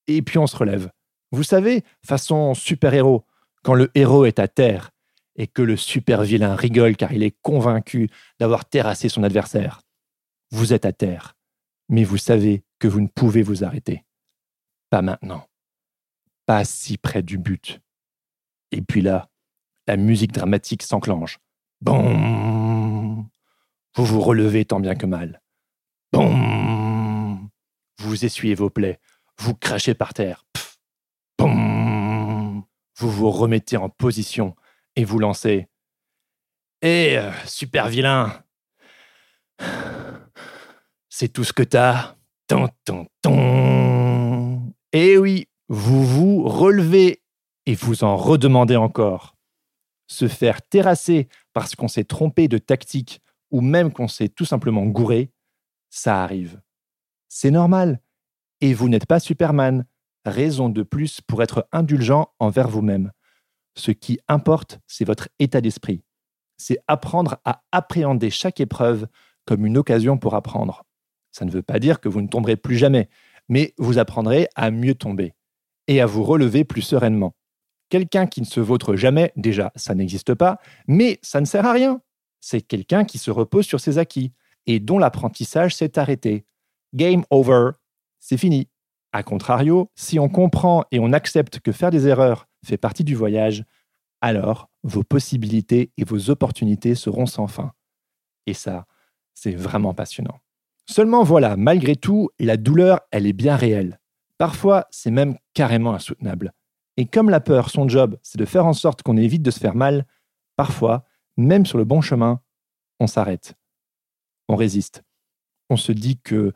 [0.06, 0.90] Et puis on se relève.
[1.30, 3.24] Vous savez, façon super-héros,
[3.62, 4.90] quand le héros est à terre
[5.36, 9.80] et que le super-vilain rigole car il est convaincu d'avoir terrassé son adversaire.
[10.52, 11.34] Vous êtes à terre,
[11.88, 14.04] mais vous savez que vous ne pouvez vous arrêter.
[14.90, 15.48] Pas maintenant.
[16.44, 17.80] Pas si près du but.
[18.70, 19.30] Et puis là,
[19.86, 21.38] la musique dramatique s'enclenche.
[21.80, 23.26] Bon.
[23.94, 25.40] Vous vous relevez tant bien que mal.
[26.12, 27.40] Bon.
[27.98, 29.00] Vous essuyez vos plaies.
[29.38, 30.44] Vous crachez par terre.
[31.38, 34.54] Vous vous remettez en position
[34.96, 35.66] et vous lancez.
[36.82, 38.44] Eh, super vilain
[41.22, 42.16] C'est tout ce que t'as.
[42.48, 42.66] Ton.
[44.92, 47.22] Eh oui, vous vous relevez
[47.64, 49.36] et vous en redemandez encore.
[50.08, 53.20] Se faire terrasser parce qu'on s'est trompé de tactique
[53.52, 55.30] ou même qu'on s'est tout simplement gouré,
[55.90, 56.60] ça arrive.
[57.28, 58.00] C'est normal.
[58.60, 59.86] Et vous n'êtes pas Superman.
[60.24, 63.12] Raison de plus pour être indulgent envers vous-même.
[63.76, 66.02] Ce qui importe, c'est votre état d'esprit.
[66.56, 69.06] C'est apprendre à appréhender chaque épreuve
[69.46, 70.82] comme une occasion pour apprendre.
[71.32, 73.08] Ça ne veut pas dire que vous ne tomberez plus jamais,
[73.48, 75.34] mais vous apprendrez à mieux tomber
[75.88, 77.34] et à vous relever plus sereinement.
[77.88, 81.72] Quelqu'un qui ne se vautre jamais, déjà, ça n'existe pas, mais ça ne sert à
[81.72, 82.00] rien.
[82.40, 84.32] C'est quelqu'un qui se repose sur ses acquis
[84.66, 86.46] et dont l'apprentissage s'est arrêté.
[86.94, 87.72] Game over,
[88.18, 88.68] c'est fini.
[89.12, 93.14] A contrario, si on comprend et on accepte que faire des erreurs fait partie du
[93.14, 93.64] voyage,
[94.20, 97.72] alors vos possibilités et vos opportunités seront sans fin.
[98.46, 98.86] Et ça,
[99.34, 100.40] c'est vraiment passionnant.
[100.86, 104.00] Seulement voilà, malgré tout, la douleur, elle est bien réelle.
[104.38, 106.52] Parfois, c'est même carrément insoutenable.
[106.96, 109.60] Et comme la peur, son job, c'est de faire en sorte qu'on évite de se
[109.60, 110.06] faire mal,
[110.56, 111.04] parfois,
[111.36, 112.40] même sur le bon chemin,
[113.00, 113.54] on s'arrête.
[114.48, 115.02] On résiste.
[115.70, 116.52] On se dit que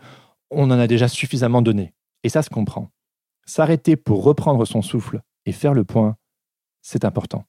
[0.51, 1.95] on en a déjà suffisamment donné.
[2.23, 2.91] Et ça se comprend.
[3.47, 6.17] S'arrêter pour reprendre son souffle et faire le point,
[6.83, 7.45] c'est important.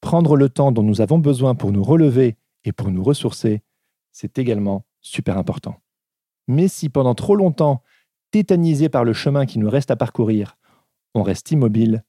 [0.00, 3.62] Prendre le temps dont nous avons besoin pour nous relever et pour nous ressourcer,
[4.12, 5.76] c'est également super important.
[6.48, 7.82] Mais si pendant trop longtemps,
[8.30, 10.56] tétanisé par le chemin qui nous reste à parcourir,
[11.14, 12.04] on reste immobile,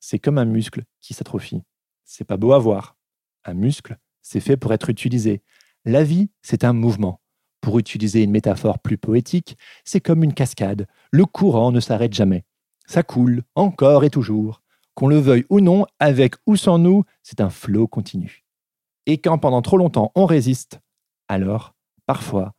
[0.00, 1.62] c'est comme un muscle qui s'atrophie.
[2.04, 2.96] C'est pas beau à voir.
[3.44, 5.42] Un muscle, c'est fait pour être utilisé.
[5.84, 7.20] La vie, c'est un mouvement.
[7.60, 10.86] Pour utiliser une métaphore plus poétique, c'est comme une cascade.
[11.10, 12.44] Le courant ne s'arrête jamais.
[12.86, 14.62] Ça coule, encore et toujours.
[14.94, 18.44] Qu'on le veuille ou non, avec ou sans nous, c'est un flot continu.
[19.06, 20.80] Et quand pendant trop longtemps on résiste,
[21.28, 21.74] alors,
[22.06, 22.54] parfois,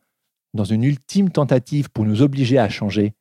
[0.53, 3.13] dans une ultime tentative pour nous obliger à changer,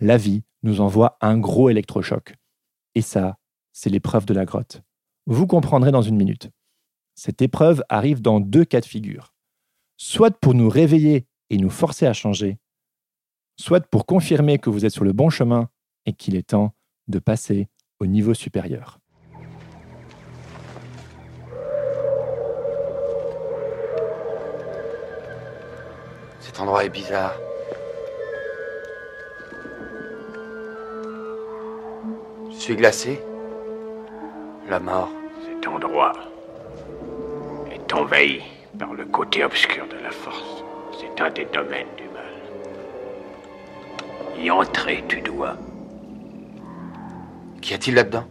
[0.00, 2.34] la vie nous envoie un gros électrochoc.
[2.94, 3.38] Et ça,
[3.72, 4.82] c'est l'épreuve de la grotte.
[5.26, 6.50] Vous comprendrez dans une minute.
[7.14, 9.32] Cette épreuve arrive dans deux cas de figure
[9.96, 12.58] soit pour nous réveiller et nous forcer à changer,
[13.58, 15.70] soit pour confirmer que vous êtes sur le bon chemin
[16.04, 16.74] et qu'il est temps
[17.08, 17.68] de passer
[18.00, 19.00] au niveau supérieur.
[26.46, 27.34] Cet endroit est bizarre.
[32.50, 33.20] Je suis glacé.
[34.68, 35.10] La mort.
[35.44, 36.12] Cet endroit
[37.72, 38.42] est envahi
[38.78, 40.62] par le côté obscur de la force.
[41.00, 42.32] C'est un des domaines du mal.
[44.38, 45.56] Y entrer, tu dois.
[47.60, 48.24] Qu'y a-t-il là-dedans?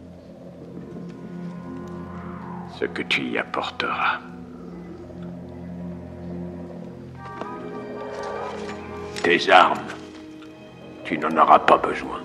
[2.80, 4.20] Ce que tu y apporteras.
[9.26, 9.82] Tes armes,
[11.02, 12.22] tu n'en auras pas besoin.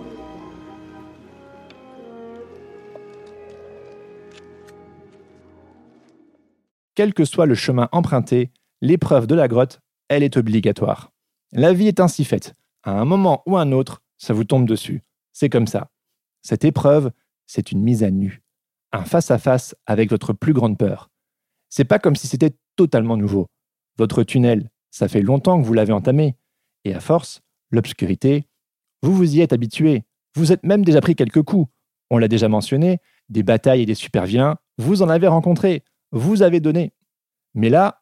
[6.93, 11.11] Quel que soit le chemin emprunté, l'épreuve de la grotte, elle est obligatoire.
[11.53, 12.53] La vie est ainsi faite.
[12.83, 15.01] À un moment ou un autre, ça vous tombe dessus.
[15.33, 15.89] C'est comme ça.
[16.43, 17.09] Cette épreuve,
[17.47, 18.43] c'est une mise à nu.
[18.91, 21.09] Un face-à-face avec votre plus grande peur.
[21.67, 23.47] C'est pas comme si c'était totalement nouveau.
[23.97, 26.35] Votre tunnel, ça fait longtemps que vous l'avez entamé.
[26.85, 27.41] Et à force,
[27.71, 28.47] l'obscurité,
[29.01, 30.03] vous vous y êtes habitué.
[30.35, 31.71] Vous êtes même déjà pris quelques coups.
[32.09, 36.59] On l'a déjà mentionné, des batailles et des superviens, vous en avez rencontré, vous avez
[36.59, 36.93] donné.
[37.53, 38.01] Mais là,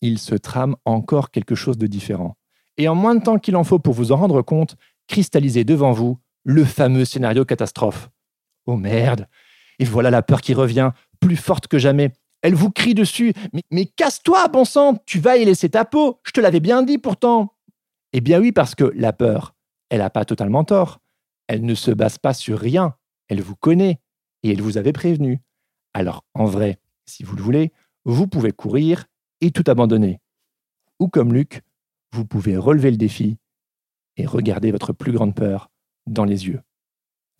[0.00, 2.36] il se trame encore quelque chose de différent.
[2.76, 4.76] Et en moins de temps qu'il en faut pour vous en rendre compte,
[5.08, 8.10] cristallisez devant vous le fameux scénario catastrophe.
[8.66, 9.26] Oh merde
[9.78, 12.12] Et voilà la peur qui revient, plus forte que jamais.
[12.42, 13.34] Elle vous crie dessus.
[13.70, 16.98] Mais casse-toi, bon sang Tu vas y laisser ta peau Je te l'avais bien dit
[16.98, 17.54] pourtant
[18.12, 19.54] Eh bien oui, parce que la peur,
[19.88, 21.00] elle n'a pas totalement tort.
[21.46, 22.94] Elle ne se base pas sur rien.
[23.28, 24.00] Elle vous connaît
[24.42, 25.40] et elle vous avait prévenu.
[25.94, 27.72] Alors, en vrai, si vous le voulez,
[28.04, 29.06] vous pouvez courir
[29.40, 30.20] et tout abandonner.
[30.98, 31.62] Ou comme Luc,
[32.12, 33.38] vous pouvez relever le défi
[34.16, 35.70] et regarder votre plus grande peur
[36.06, 36.60] dans les yeux.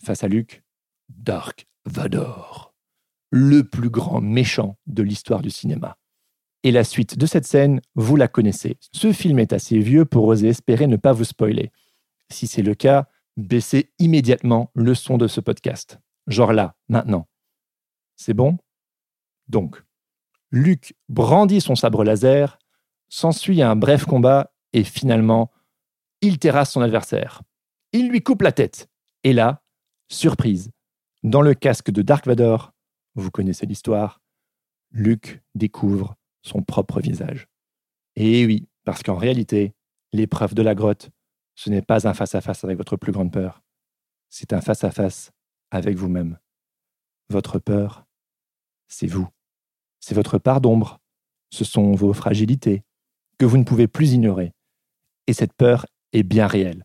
[0.02, 0.62] Face à Luc,
[1.08, 2.74] Dark Vador,
[3.30, 5.96] le plus grand méchant de l'histoire du cinéma.
[6.62, 8.78] Et la suite de cette scène, vous la connaissez.
[8.92, 11.72] Ce film est assez vieux pour oser espérer ne pas vous spoiler.
[12.30, 15.98] Si c'est le cas, baissez immédiatement le son de ce podcast.
[16.26, 17.28] Genre là, maintenant.
[18.16, 18.58] C'est bon?
[19.48, 19.82] Donc,
[20.50, 22.58] Luc brandit son sabre laser,
[23.08, 25.50] s'ensuit un bref combat et finalement,
[26.20, 27.42] il terrasse son adversaire.
[27.92, 28.88] Il lui coupe la tête.
[29.24, 29.62] Et là,
[30.08, 30.70] surprise,
[31.22, 32.72] dans le casque de Dark Vador,
[33.14, 34.20] vous connaissez l'histoire,
[34.90, 37.48] Luc découvre son propre visage.
[38.16, 39.74] Et oui, parce qu'en réalité,
[40.12, 41.10] l'épreuve de la grotte,
[41.54, 43.62] ce n'est pas un face-à-face avec votre plus grande peur,
[44.28, 45.32] c'est un face-à-face
[45.70, 46.38] avec vous-même.
[47.28, 48.06] Votre peur,
[48.88, 49.28] c'est vous.
[50.00, 50.98] C'est votre part d'ombre.
[51.50, 52.84] Ce sont vos fragilités
[53.38, 54.52] que vous ne pouvez plus ignorer.
[55.26, 56.84] Et cette peur est bien réelle,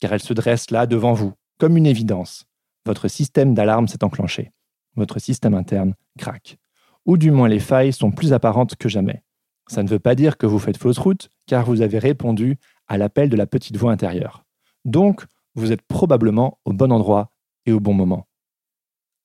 [0.00, 2.44] car elle se dresse là devant vous, comme une évidence.
[2.86, 4.52] Votre système d'alarme s'est enclenché.
[4.96, 6.58] Votre système interne craque.
[7.06, 9.22] Ou du moins les failles sont plus apparentes que jamais.
[9.68, 12.98] Ça ne veut pas dire que vous faites fausse route, car vous avez répondu à
[12.98, 14.44] l'appel de la petite voix intérieure.
[14.84, 17.30] Donc, vous êtes probablement au bon endroit
[17.66, 18.26] et au bon moment.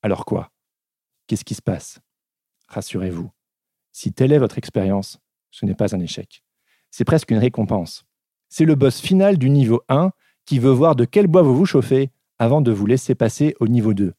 [0.02, 0.52] Alors quoi?
[1.28, 2.00] Qu'est-ce qui se passe?
[2.68, 3.32] Rassurez-vous,
[3.92, 5.20] si telle est votre expérience,
[5.52, 6.44] ce n'est pas un échec.
[6.92, 8.06] C'est presque une récompense.
[8.50, 10.12] C'est le boss final du niveau 1
[10.46, 13.68] qui veut voir de quel bois vous vous chauffez avant de vous laisser passer au
[13.68, 14.14] niveau 2.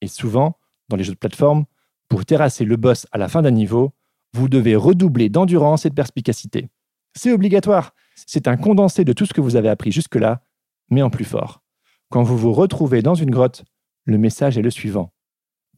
[0.00, 1.64] Et souvent, dans les jeux de plateforme,
[2.10, 3.92] pour terrasser le boss à la fin d'un niveau,
[4.34, 6.68] vous devez redoubler d'endurance et de perspicacité.
[7.14, 7.94] C'est obligatoire.
[8.26, 10.42] C'est un condensé de tout ce que vous avez appris jusque-là,
[10.90, 11.62] mais en plus fort.
[12.10, 13.64] Quand vous vous retrouvez dans une grotte,
[14.04, 15.12] le message est le suivant.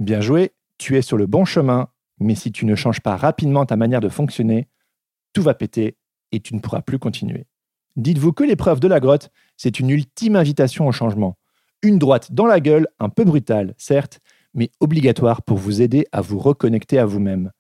[0.01, 3.67] Bien joué, tu es sur le bon chemin, mais si tu ne changes pas rapidement
[3.67, 4.69] ta manière de fonctionner,
[5.35, 5.99] tout va péter
[6.33, 7.47] et tu ne pourras plus continuer.
[7.97, 11.37] Dites-vous que l'épreuve de la grotte, c'est une ultime invitation au changement.
[11.83, 14.21] Une droite dans la gueule, un peu brutale, certes,
[14.55, 17.53] mais obligatoire pour vous aider à vous reconnecter à vous-même.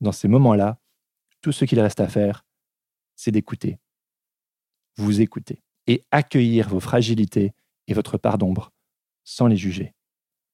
[0.00, 0.78] Dans ces moments-là,
[1.40, 2.44] tout ce qu'il reste à faire,
[3.16, 3.78] c'est d'écouter.
[4.96, 7.52] Vous écouter et accueillir vos fragilités
[7.88, 8.70] et votre part d'ombre
[9.24, 9.94] sans les juger.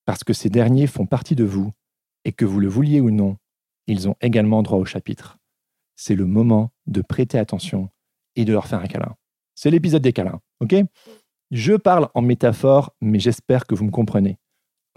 [0.05, 1.73] Parce que ces derniers font partie de vous
[2.25, 3.37] et que vous le vouliez ou non,
[3.87, 5.39] ils ont également droit au chapitre.
[5.97, 7.91] C'est le moment de prêter attention
[8.37, 9.17] et de leur faire un câlin.
[9.55, 10.75] C'est l'épisode des câlins, ok?
[11.51, 14.39] Je parle en métaphore, mais j'espère que vous me comprenez.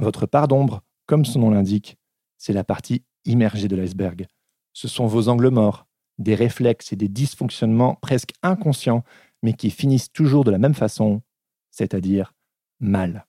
[0.01, 1.95] Votre part d'ombre, comme son nom l'indique,
[2.39, 4.25] c'est la partie immergée de l'iceberg.
[4.73, 5.85] Ce sont vos angles morts,
[6.17, 9.03] des réflexes et des dysfonctionnements presque inconscients,
[9.43, 11.21] mais qui finissent toujours de la même façon,
[11.69, 12.33] c'est-à-dire
[12.79, 13.27] mal.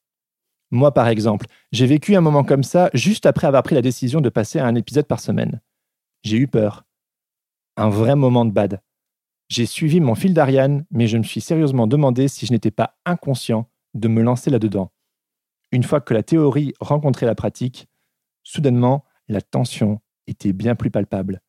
[0.70, 4.22] Moi, par exemple, j'ai vécu un moment comme ça juste après avoir pris la décision
[4.22, 5.60] de passer à un épisode par semaine.
[6.22, 6.86] J'ai eu peur.
[7.76, 8.80] Un vrai moment de bad.
[9.50, 12.96] J'ai suivi mon fil d'Ariane, mais je me suis sérieusement demandé si je n'étais pas
[13.04, 14.90] inconscient de me lancer là-dedans.
[15.72, 17.88] Une fois que la théorie rencontrait la pratique,
[18.42, 21.40] soudainement, la tension était bien plus palpable.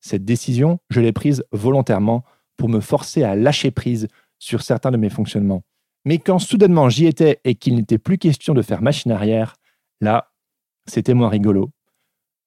[0.00, 2.24] Cette décision, je l'ai prise volontairement
[2.56, 4.08] pour me forcer à lâcher prise
[4.38, 5.62] sur certains de mes fonctionnements.
[6.04, 9.54] Mais quand soudainement j'y étais et qu'il n'était plus question de faire machine arrière,
[10.00, 10.32] Là,
[10.86, 11.70] c'était moins rigolo.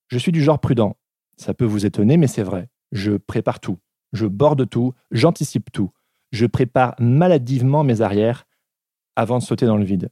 [0.07, 0.97] Je suis du genre prudent.
[1.37, 2.69] Ça peut vous étonner, mais c'est vrai.
[2.91, 3.79] Je prépare tout.
[4.11, 4.93] Je borde tout.
[5.11, 5.91] J'anticipe tout.
[6.31, 8.45] Je prépare maladivement mes arrières
[9.15, 10.09] avant de sauter dans le vide.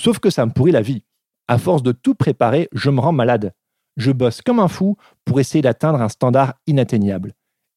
[0.00, 1.04] Sauf que ça me pourrit la vie.
[1.46, 3.52] À force de tout préparer, je me rends malade.
[3.98, 4.96] Je bosse comme un fou
[5.26, 7.34] pour essayer d'atteindre un standard inatteignable.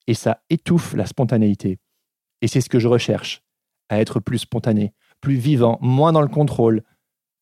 [0.07, 1.79] Et ça étouffe la spontanéité.
[2.41, 3.43] Et c'est ce que je recherche,
[3.89, 6.83] à être plus spontané, plus vivant, moins dans le contrôle.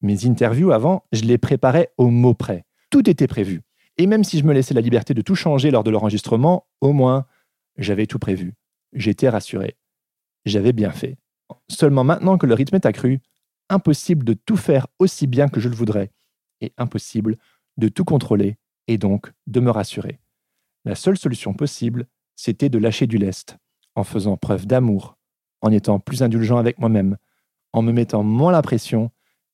[0.01, 2.65] Mes interviews avant, je les préparais au mot près.
[2.89, 3.61] Tout était prévu.
[3.99, 6.91] Et même si je me laissais la liberté de tout changer lors de l'enregistrement, au
[6.91, 7.27] moins,
[7.77, 8.55] j'avais tout prévu.
[8.93, 9.77] J'étais rassuré.
[10.45, 11.19] J'avais bien fait.
[11.69, 13.21] Seulement maintenant que le rythme est accru,
[13.71, 16.11] impossible de tout faire aussi bien que je le voudrais,
[16.59, 17.37] et impossible
[17.77, 18.57] de tout contrôler,
[18.87, 20.19] et donc de me rassurer.
[20.85, 23.57] La seule solution possible, c'était de lâcher du lest,
[23.95, 25.17] en faisant preuve d'amour,
[25.61, 27.17] en étant plus indulgent avec moi-même,
[27.73, 29.11] en me mettant moins la pression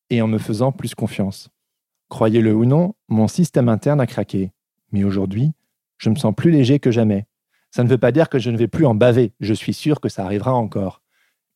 [0.10, 1.50] et en me faisant plus confiance.
[2.10, 4.52] Croyez-le ou non, mon système interne a craqué.
[4.92, 5.52] Mais aujourd'hui,
[5.98, 7.28] je me sens plus léger que jamais.
[7.72, 10.00] Ça ne veut pas dire que je ne vais plus en baver, je suis sûr
[10.00, 11.02] que ça arrivera encore.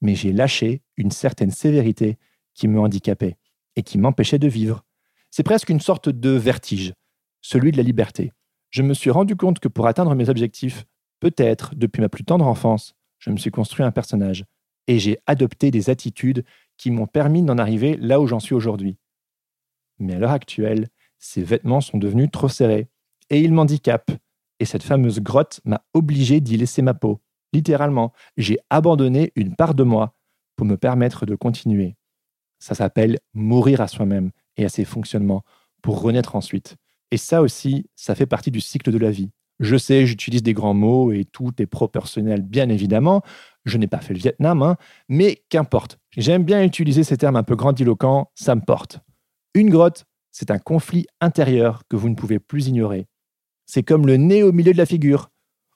[0.01, 2.18] Mais j'ai lâché une certaine sévérité
[2.54, 3.38] qui me handicapait
[3.76, 4.84] et qui m'empêchait de vivre.
[5.30, 6.93] C'est presque une sorte de vertige,
[7.41, 8.32] celui de la liberté.
[8.70, 10.86] Je me suis rendu compte que pour atteindre mes objectifs,
[11.20, 14.45] peut-être depuis ma plus tendre enfance, je me suis construit un personnage
[14.88, 16.43] et j'ai adopté des attitudes
[16.78, 18.97] qui m'ont permis d'en arriver là où j'en suis aujourd'hui.
[19.99, 20.88] Mais à l'heure actuelle,
[21.20, 22.89] ces vêtements sont devenus trop serrés
[23.30, 24.12] et ils m'handicapent.
[24.60, 27.22] Et cette fameuse grotte m'a obligé d'y laisser ma peau.
[27.54, 30.16] Littéralement, j'ai abandonné une part de moi
[30.56, 31.95] pour me permettre de continuer.
[32.62, 35.43] Ça s'appelle mourir à soi-même et à ses fonctionnements
[35.82, 36.76] pour renaître ensuite.
[37.09, 39.32] Et ça aussi, ça fait partie du cycle de la vie.
[39.59, 43.24] Je sais, j'utilise des grands mots et tout est proportionnel, bien évidemment.
[43.66, 44.78] Je n'ai pas fait le Vietnam, hein,
[45.09, 45.97] mais qu'importe.
[46.16, 48.99] J'aime bien utiliser ces termes un peu grandiloquents, ça me porte.
[49.55, 53.07] Une grotte, c'est un conflit intérieur que vous ne pouvez plus ignorer.
[53.66, 55.30] C'est comme le nez au milieu de la figure,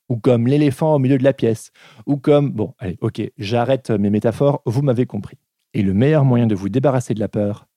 [0.08, 1.72] ou comme l'éléphant au milieu de la pièce,
[2.06, 2.52] ou comme...
[2.52, 5.38] Bon, allez, ok, j'arrête mes métaphores, vous m'avez compris.
[5.76, 7.68] Et le meilleur moyen de vous débarrasser de la peur,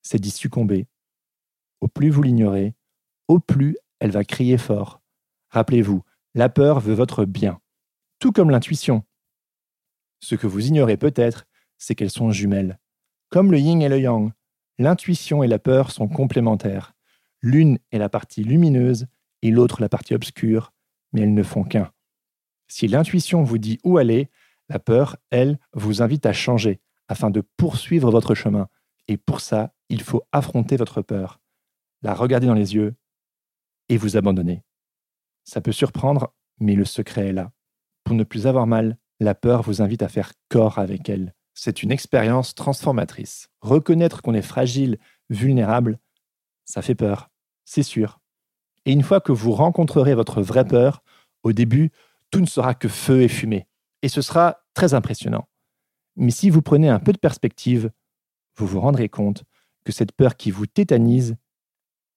[0.00, 0.88] c'est d'y succomber.
[1.82, 2.74] Au plus vous l'ignorez,
[3.28, 5.02] au plus elle va crier fort.
[5.50, 6.02] Rappelez-vous,
[6.34, 7.60] la peur veut votre bien,
[8.20, 9.04] tout comme l'intuition.
[10.20, 11.44] Ce que vous ignorez peut-être,
[11.76, 12.78] c'est qu'elles sont jumelles.
[13.28, 14.32] Comme le yin et le yang,
[14.78, 16.94] l'intuition et la peur sont complémentaires.
[17.42, 19.08] L'une est la partie lumineuse
[19.42, 20.72] et l'autre la partie obscure,
[21.12, 21.92] mais elles ne font qu'un.
[22.66, 24.30] Si l'intuition vous dit où aller,
[24.70, 26.80] la peur, elle, vous invite à changer
[27.10, 28.68] afin de poursuivre votre chemin.
[29.08, 31.40] Et pour ça, il faut affronter votre peur,
[32.02, 32.94] la regarder dans les yeux
[33.88, 34.62] et vous abandonner.
[35.42, 37.50] Ça peut surprendre, mais le secret est là.
[38.04, 41.34] Pour ne plus avoir mal, la peur vous invite à faire corps avec elle.
[41.52, 43.48] C'est une expérience transformatrice.
[43.60, 44.96] Reconnaître qu'on est fragile,
[45.30, 45.98] vulnérable,
[46.64, 47.28] ça fait peur,
[47.64, 48.20] c'est sûr.
[48.84, 51.02] Et une fois que vous rencontrerez votre vraie peur,
[51.42, 51.90] au début,
[52.30, 53.66] tout ne sera que feu et fumée.
[54.02, 55.48] Et ce sera très impressionnant.
[56.16, 57.90] Mais si vous prenez un peu de perspective,
[58.56, 59.44] vous vous rendrez compte
[59.84, 61.36] que cette peur qui vous tétanise,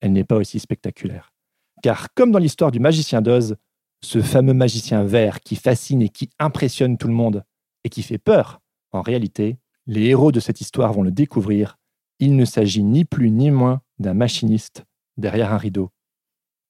[0.01, 1.33] elle n'est pas aussi spectaculaire.
[1.81, 3.55] Car comme dans l'histoire du magicien d'Oz,
[4.01, 7.43] ce fameux magicien vert qui fascine et qui impressionne tout le monde
[7.83, 11.77] et qui fait peur, en réalité, les héros de cette histoire vont le découvrir,
[12.19, 14.85] il ne s'agit ni plus ni moins d'un machiniste
[15.17, 15.89] derrière un rideau.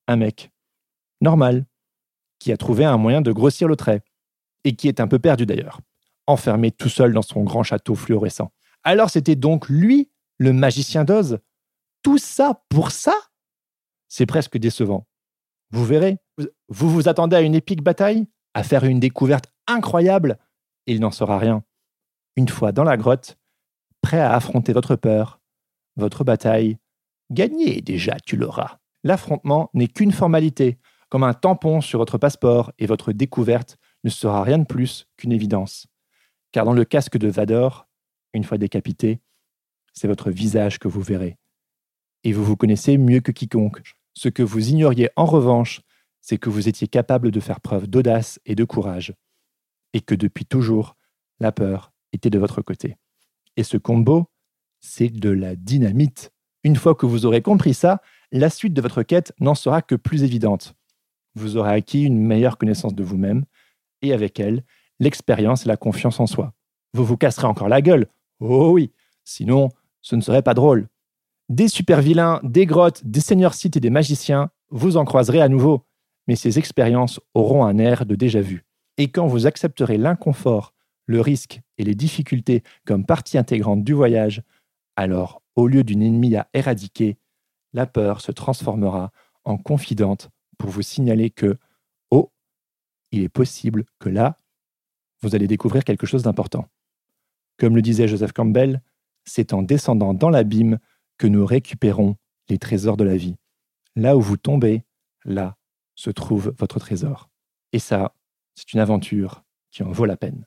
[0.07, 0.51] Un mec,
[1.21, 1.65] normal,
[2.39, 4.01] qui a trouvé un moyen de grossir le trait,
[4.63, 5.79] et qui est un peu perdu d'ailleurs,
[6.27, 8.51] enfermé tout seul dans son grand château fluorescent.
[8.83, 11.39] Alors c'était donc lui, le magicien d'Oz
[12.01, 13.15] Tout ça pour ça?
[14.07, 15.07] C'est presque décevant.
[15.71, 16.17] Vous verrez,
[16.69, 20.37] vous vous attendez à une épique bataille, à faire une découverte incroyable,
[20.85, 21.63] il n'en sera rien.
[22.35, 23.37] Une fois dans la grotte,
[24.01, 25.39] prêt à affronter votre peur,
[25.95, 26.77] votre bataille,
[27.31, 28.77] gagné déjà, tu l'auras.
[29.03, 30.77] L'affrontement n'est qu'une formalité,
[31.09, 35.31] comme un tampon sur votre passeport, et votre découverte ne sera rien de plus qu'une
[35.31, 35.87] évidence.
[36.53, 37.89] Car dans le casque de Vador,
[38.33, 39.19] une fois décapité,
[39.93, 41.37] c'est votre visage que vous verrez.
[42.23, 43.81] Et vous vous connaissez mieux que quiconque.
[44.13, 45.81] Ce que vous ignoriez en revanche,
[46.21, 49.13] c'est que vous étiez capable de faire preuve d'audace et de courage,
[49.93, 50.95] et que depuis toujours,
[51.39, 52.97] la peur était de votre côté.
[53.57, 54.29] Et ce combo,
[54.79, 56.31] c'est de la dynamite.
[56.63, 57.99] Une fois que vous aurez compris ça,
[58.31, 60.75] la suite de votre quête n'en sera que plus évidente.
[61.33, 63.43] Vous aurez acquis une meilleure connaissance de vous-même,
[64.03, 64.63] et avec elle,
[65.03, 66.53] l'expérience et la confiance en soi.
[66.93, 68.07] Vous vous casserez encore la gueule,
[68.39, 68.91] oh oui,
[69.23, 69.69] sinon
[70.01, 70.87] ce ne serait pas drôle.
[71.49, 75.85] Des super-vilains, des grottes, des seigneurs sites et des magiciens, vous en croiserez à nouveau,
[76.27, 78.65] mais ces expériences auront un air de déjà-vu.
[78.97, 80.73] Et quand vous accepterez l'inconfort,
[81.05, 84.41] le risque et les difficultés comme partie intégrante du voyage,
[84.95, 87.17] alors, au lieu d'une ennemie à éradiquer,
[87.73, 89.11] la peur se transformera
[89.43, 91.57] en confidente pour vous signaler que,
[92.11, 92.31] oh,
[93.11, 94.37] il est possible que là,
[95.23, 96.67] vous allez découvrir quelque chose d'important.
[97.57, 98.81] Comme le disait Joseph Campbell,
[99.25, 100.79] c'est en descendant dans l'abîme
[101.17, 102.17] que nous récupérons
[102.49, 103.35] les trésors de la vie.
[103.95, 104.83] Là où vous tombez,
[105.23, 105.55] là
[105.95, 107.29] se trouve votre trésor.
[107.71, 108.15] Et ça,
[108.55, 110.45] c'est une aventure qui en vaut la peine.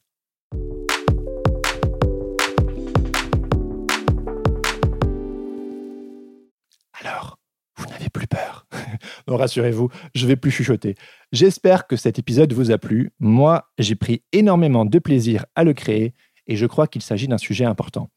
[8.25, 8.67] Peur.
[9.29, 10.95] non, rassurez-vous, je vais plus chuchoter.
[11.33, 13.13] J'espère que cet épisode vous a plu.
[13.21, 16.15] Moi, j'ai pris énormément de plaisir à le créer
[16.47, 18.11] et je crois qu'il s'agit d'un sujet important.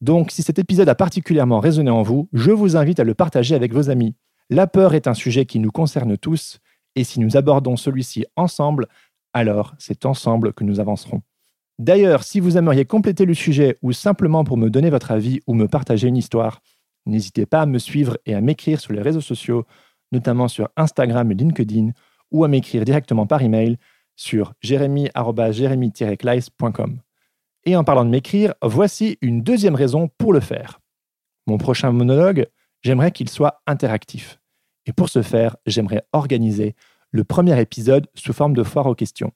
[0.00, 3.54] Donc, si cet épisode a particulièrement résonné en vous, je vous invite à le partager
[3.54, 4.14] avec vos amis.
[4.48, 6.58] La peur est un sujet qui nous concerne tous,
[6.96, 8.86] et si nous abordons celui-ci ensemble,
[9.32, 11.22] alors c'est ensemble que nous avancerons.
[11.78, 15.54] D'ailleurs, si vous aimeriez compléter le sujet ou simplement pour me donner votre avis ou
[15.54, 16.60] me partager une histoire,
[17.06, 19.64] n'hésitez pas à me suivre et à m'écrire sur les réseaux sociaux,
[20.12, 21.90] notamment sur Instagram et LinkedIn,
[22.30, 23.76] ou à m'écrire directement par email
[24.16, 27.00] sur jérémy-jérémy-kleis.com.
[27.64, 30.80] Et en parlant de m'écrire, voici une deuxième raison pour le faire.
[31.46, 32.46] Mon prochain monologue,
[32.82, 34.40] j'aimerais qu'il soit interactif.
[34.86, 36.74] Et pour ce faire, j'aimerais organiser
[37.10, 39.32] le premier épisode sous forme de foire aux questions.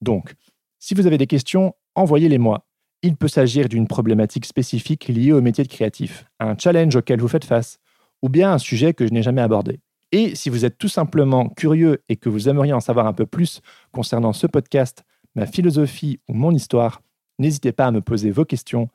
[0.00, 0.34] Donc,
[0.78, 2.66] si vous avez des questions, envoyez-les moi.
[3.06, 7.28] Il peut s'agir d'une problématique spécifique liée au métier de créatif, un challenge auquel vous
[7.28, 7.78] faites face,
[8.22, 9.80] ou bien un sujet que je n'ai jamais abordé.
[10.10, 13.26] Et si vous êtes tout simplement curieux et que vous aimeriez en savoir un peu
[13.26, 13.60] plus
[13.92, 17.02] concernant ce podcast, ma philosophie ou mon histoire,
[17.38, 18.88] n'hésitez pas à me poser vos questions.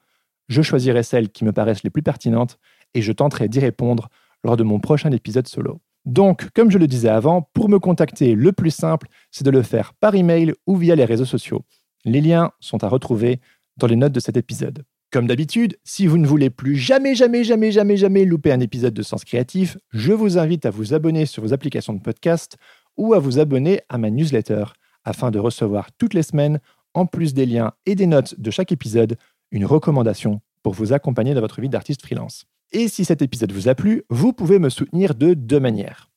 [0.48, 2.58] Je choisirai celles qui me paraissent les plus pertinentes
[2.96, 4.10] et je tenterai d'y répondre
[4.44, 5.82] lors de mon prochain épisode solo.
[6.06, 9.62] Donc, comme je le disais avant, pour me contacter, le plus simple, c'est de le
[9.62, 11.64] faire par email ou via les réseaux sociaux.
[12.06, 13.40] Les liens sont à retrouver
[13.80, 14.84] dans les notes de cet épisode.
[15.12, 18.94] Comme d'habitude, si vous ne voulez plus jamais, jamais, jamais, jamais, jamais louper un épisode
[18.94, 22.58] de Sens Créatif, je vous invite à vous abonner sur vos applications de podcast
[22.96, 24.66] ou à vous abonner à ma newsletter
[25.04, 26.60] afin de recevoir toutes les semaines
[26.94, 29.18] en plus des liens et des notes de chaque épisode,
[29.52, 32.46] une recommandation pour vous accompagner dans votre vie d'artiste freelance.
[32.72, 36.12] Et si cet épisode vous a plu, vous pouvez me soutenir de deux manières.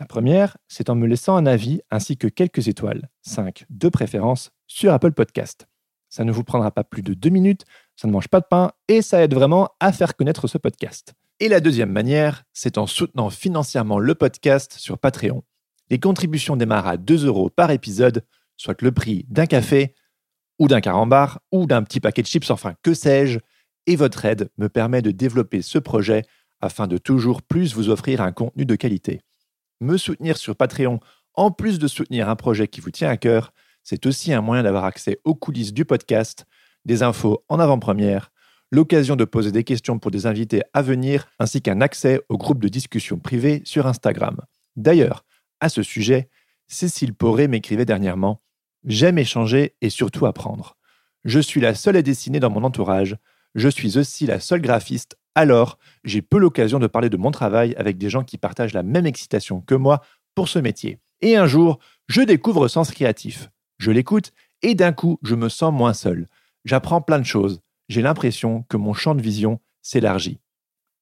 [0.00, 4.50] La première, c'est en me laissant un avis ainsi que quelques étoiles, 5 de préférence,
[4.66, 5.66] sur Apple Podcast.
[6.14, 7.64] Ça ne vous prendra pas plus de deux minutes,
[7.96, 11.12] ça ne mange pas de pain et ça aide vraiment à faire connaître ce podcast.
[11.40, 15.42] Et la deuxième manière, c'est en soutenant financièrement le podcast sur Patreon.
[15.90, 18.24] Les contributions démarrent à 2 euros par épisode,
[18.56, 19.96] soit le prix d'un café
[20.60, 23.40] ou d'un carambar, ou d'un petit paquet de chips, enfin que sais-je,
[23.88, 26.22] et votre aide me permet de développer ce projet
[26.60, 29.22] afin de toujours plus vous offrir un contenu de qualité.
[29.80, 31.00] Me soutenir sur Patreon,
[31.34, 33.52] en plus de soutenir un projet qui vous tient à cœur,
[33.84, 36.46] c'est aussi un moyen d'avoir accès aux coulisses du podcast,
[36.84, 38.32] des infos en avant-première,
[38.72, 42.60] l'occasion de poser des questions pour des invités à venir, ainsi qu'un accès au groupe
[42.60, 44.40] de discussion privé sur Instagram.
[44.74, 45.24] D'ailleurs,
[45.60, 46.28] à ce sujet,
[46.66, 48.40] Cécile Poré m'écrivait dernièrement
[48.84, 50.76] J'aime échanger et surtout apprendre.
[51.24, 53.16] Je suis la seule à dessiner dans mon entourage.
[53.54, 55.16] Je suis aussi la seule graphiste.
[55.34, 58.82] Alors, j'ai peu l'occasion de parler de mon travail avec des gens qui partagent la
[58.82, 60.02] même excitation que moi
[60.34, 60.98] pour ce métier.
[61.22, 61.78] Et un jour,
[62.08, 63.48] je découvre Sens Créatif.
[63.84, 64.32] Je l'écoute
[64.62, 66.26] et d'un coup, je me sens moins seul.
[66.64, 67.60] J'apprends plein de choses.
[67.90, 70.40] J'ai l'impression que mon champ de vision s'élargit.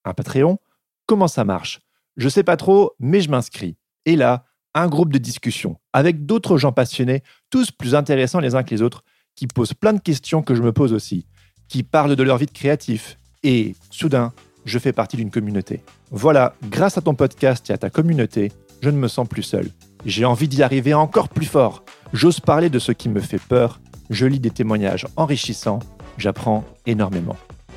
[0.04, 0.58] Un Patreon
[1.06, 1.80] Comment ça marche?
[2.16, 3.76] Je sais pas trop, mais je m'inscris.
[4.04, 8.64] Et là, un groupe de discussion avec d'autres gens passionnés, tous plus intéressants les uns
[8.64, 9.04] que les autres,
[9.36, 11.28] qui posent plein de questions que je me pose aussi,
[11.68, 13.16] qui parlent de leur vie de créatif.
[13.44, 14.32] Et soudain,
[14.64, 15.84] je fais partie d'une communauté.
[16.10, 18.50] Voilà, grâce à ton podcast et à ta communauté,
[18.82, 19.70] je ne me sens plus seul.
[20.04, 21.84] J'ai envie d'y arriver encore plus fort.
[22.12, 23.80] J'ose parler de ce qui me fait peur.
[24.10, 25.78] Je lis des témoignages enrichissants.
[26.18, 27.36] J'apprends énormément.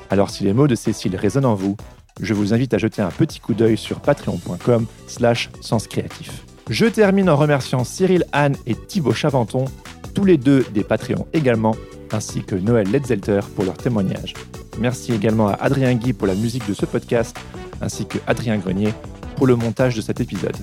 [0.10, 1.78] Alors si les mots de Cécile résonnent en vous,
[2.22, 6.46] je vous invite à jeter un petit coup d'œil sur patreon.com slash senscreatif.
[6.70, 9.66] Je termine en remerciant Cyril Anne et Thibaut Chaventon,
[10.14, 11.76] tous les deux des Patreons également,
[12.12, 14.34] ainsi que Noël Letzelter pour leur témoignage.
[14.80, 17.38] Merci également à Adrien Guy pour la musique de ce podcast,
[17.82, 18.94] ainsi que Adrien Grenier
[19.36, 20.58] pour le montage de cet épisode.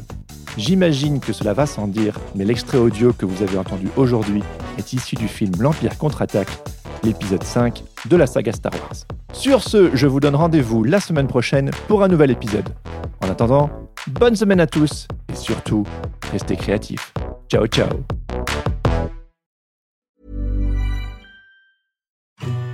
[0.58, 4.42] J'imagine que cela va sans dire, mais l'extrait audio que vous avez entendu aujourd'hui
[4.78, 6.50] est issu du film L'Empire contre-attaque,
[7.02, 9.06] l'épisode 5 de la saga Star Wars.
[9.32, 12.68] Sur ce, je vous donne rendez-vous la semaine prochaine pour un nouvel épisode.
[13.22, 13.70] En attendant,
[14.08, 15.84] bonne semaine à tous et surtout,
[16.30, 17.14] restez créatifs.
[17.50, 17.88] Ciao ciao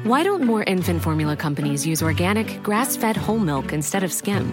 [0.05, 4.53] Why don't more infant formula companies use organic, grass-fed whole milk instead of skim?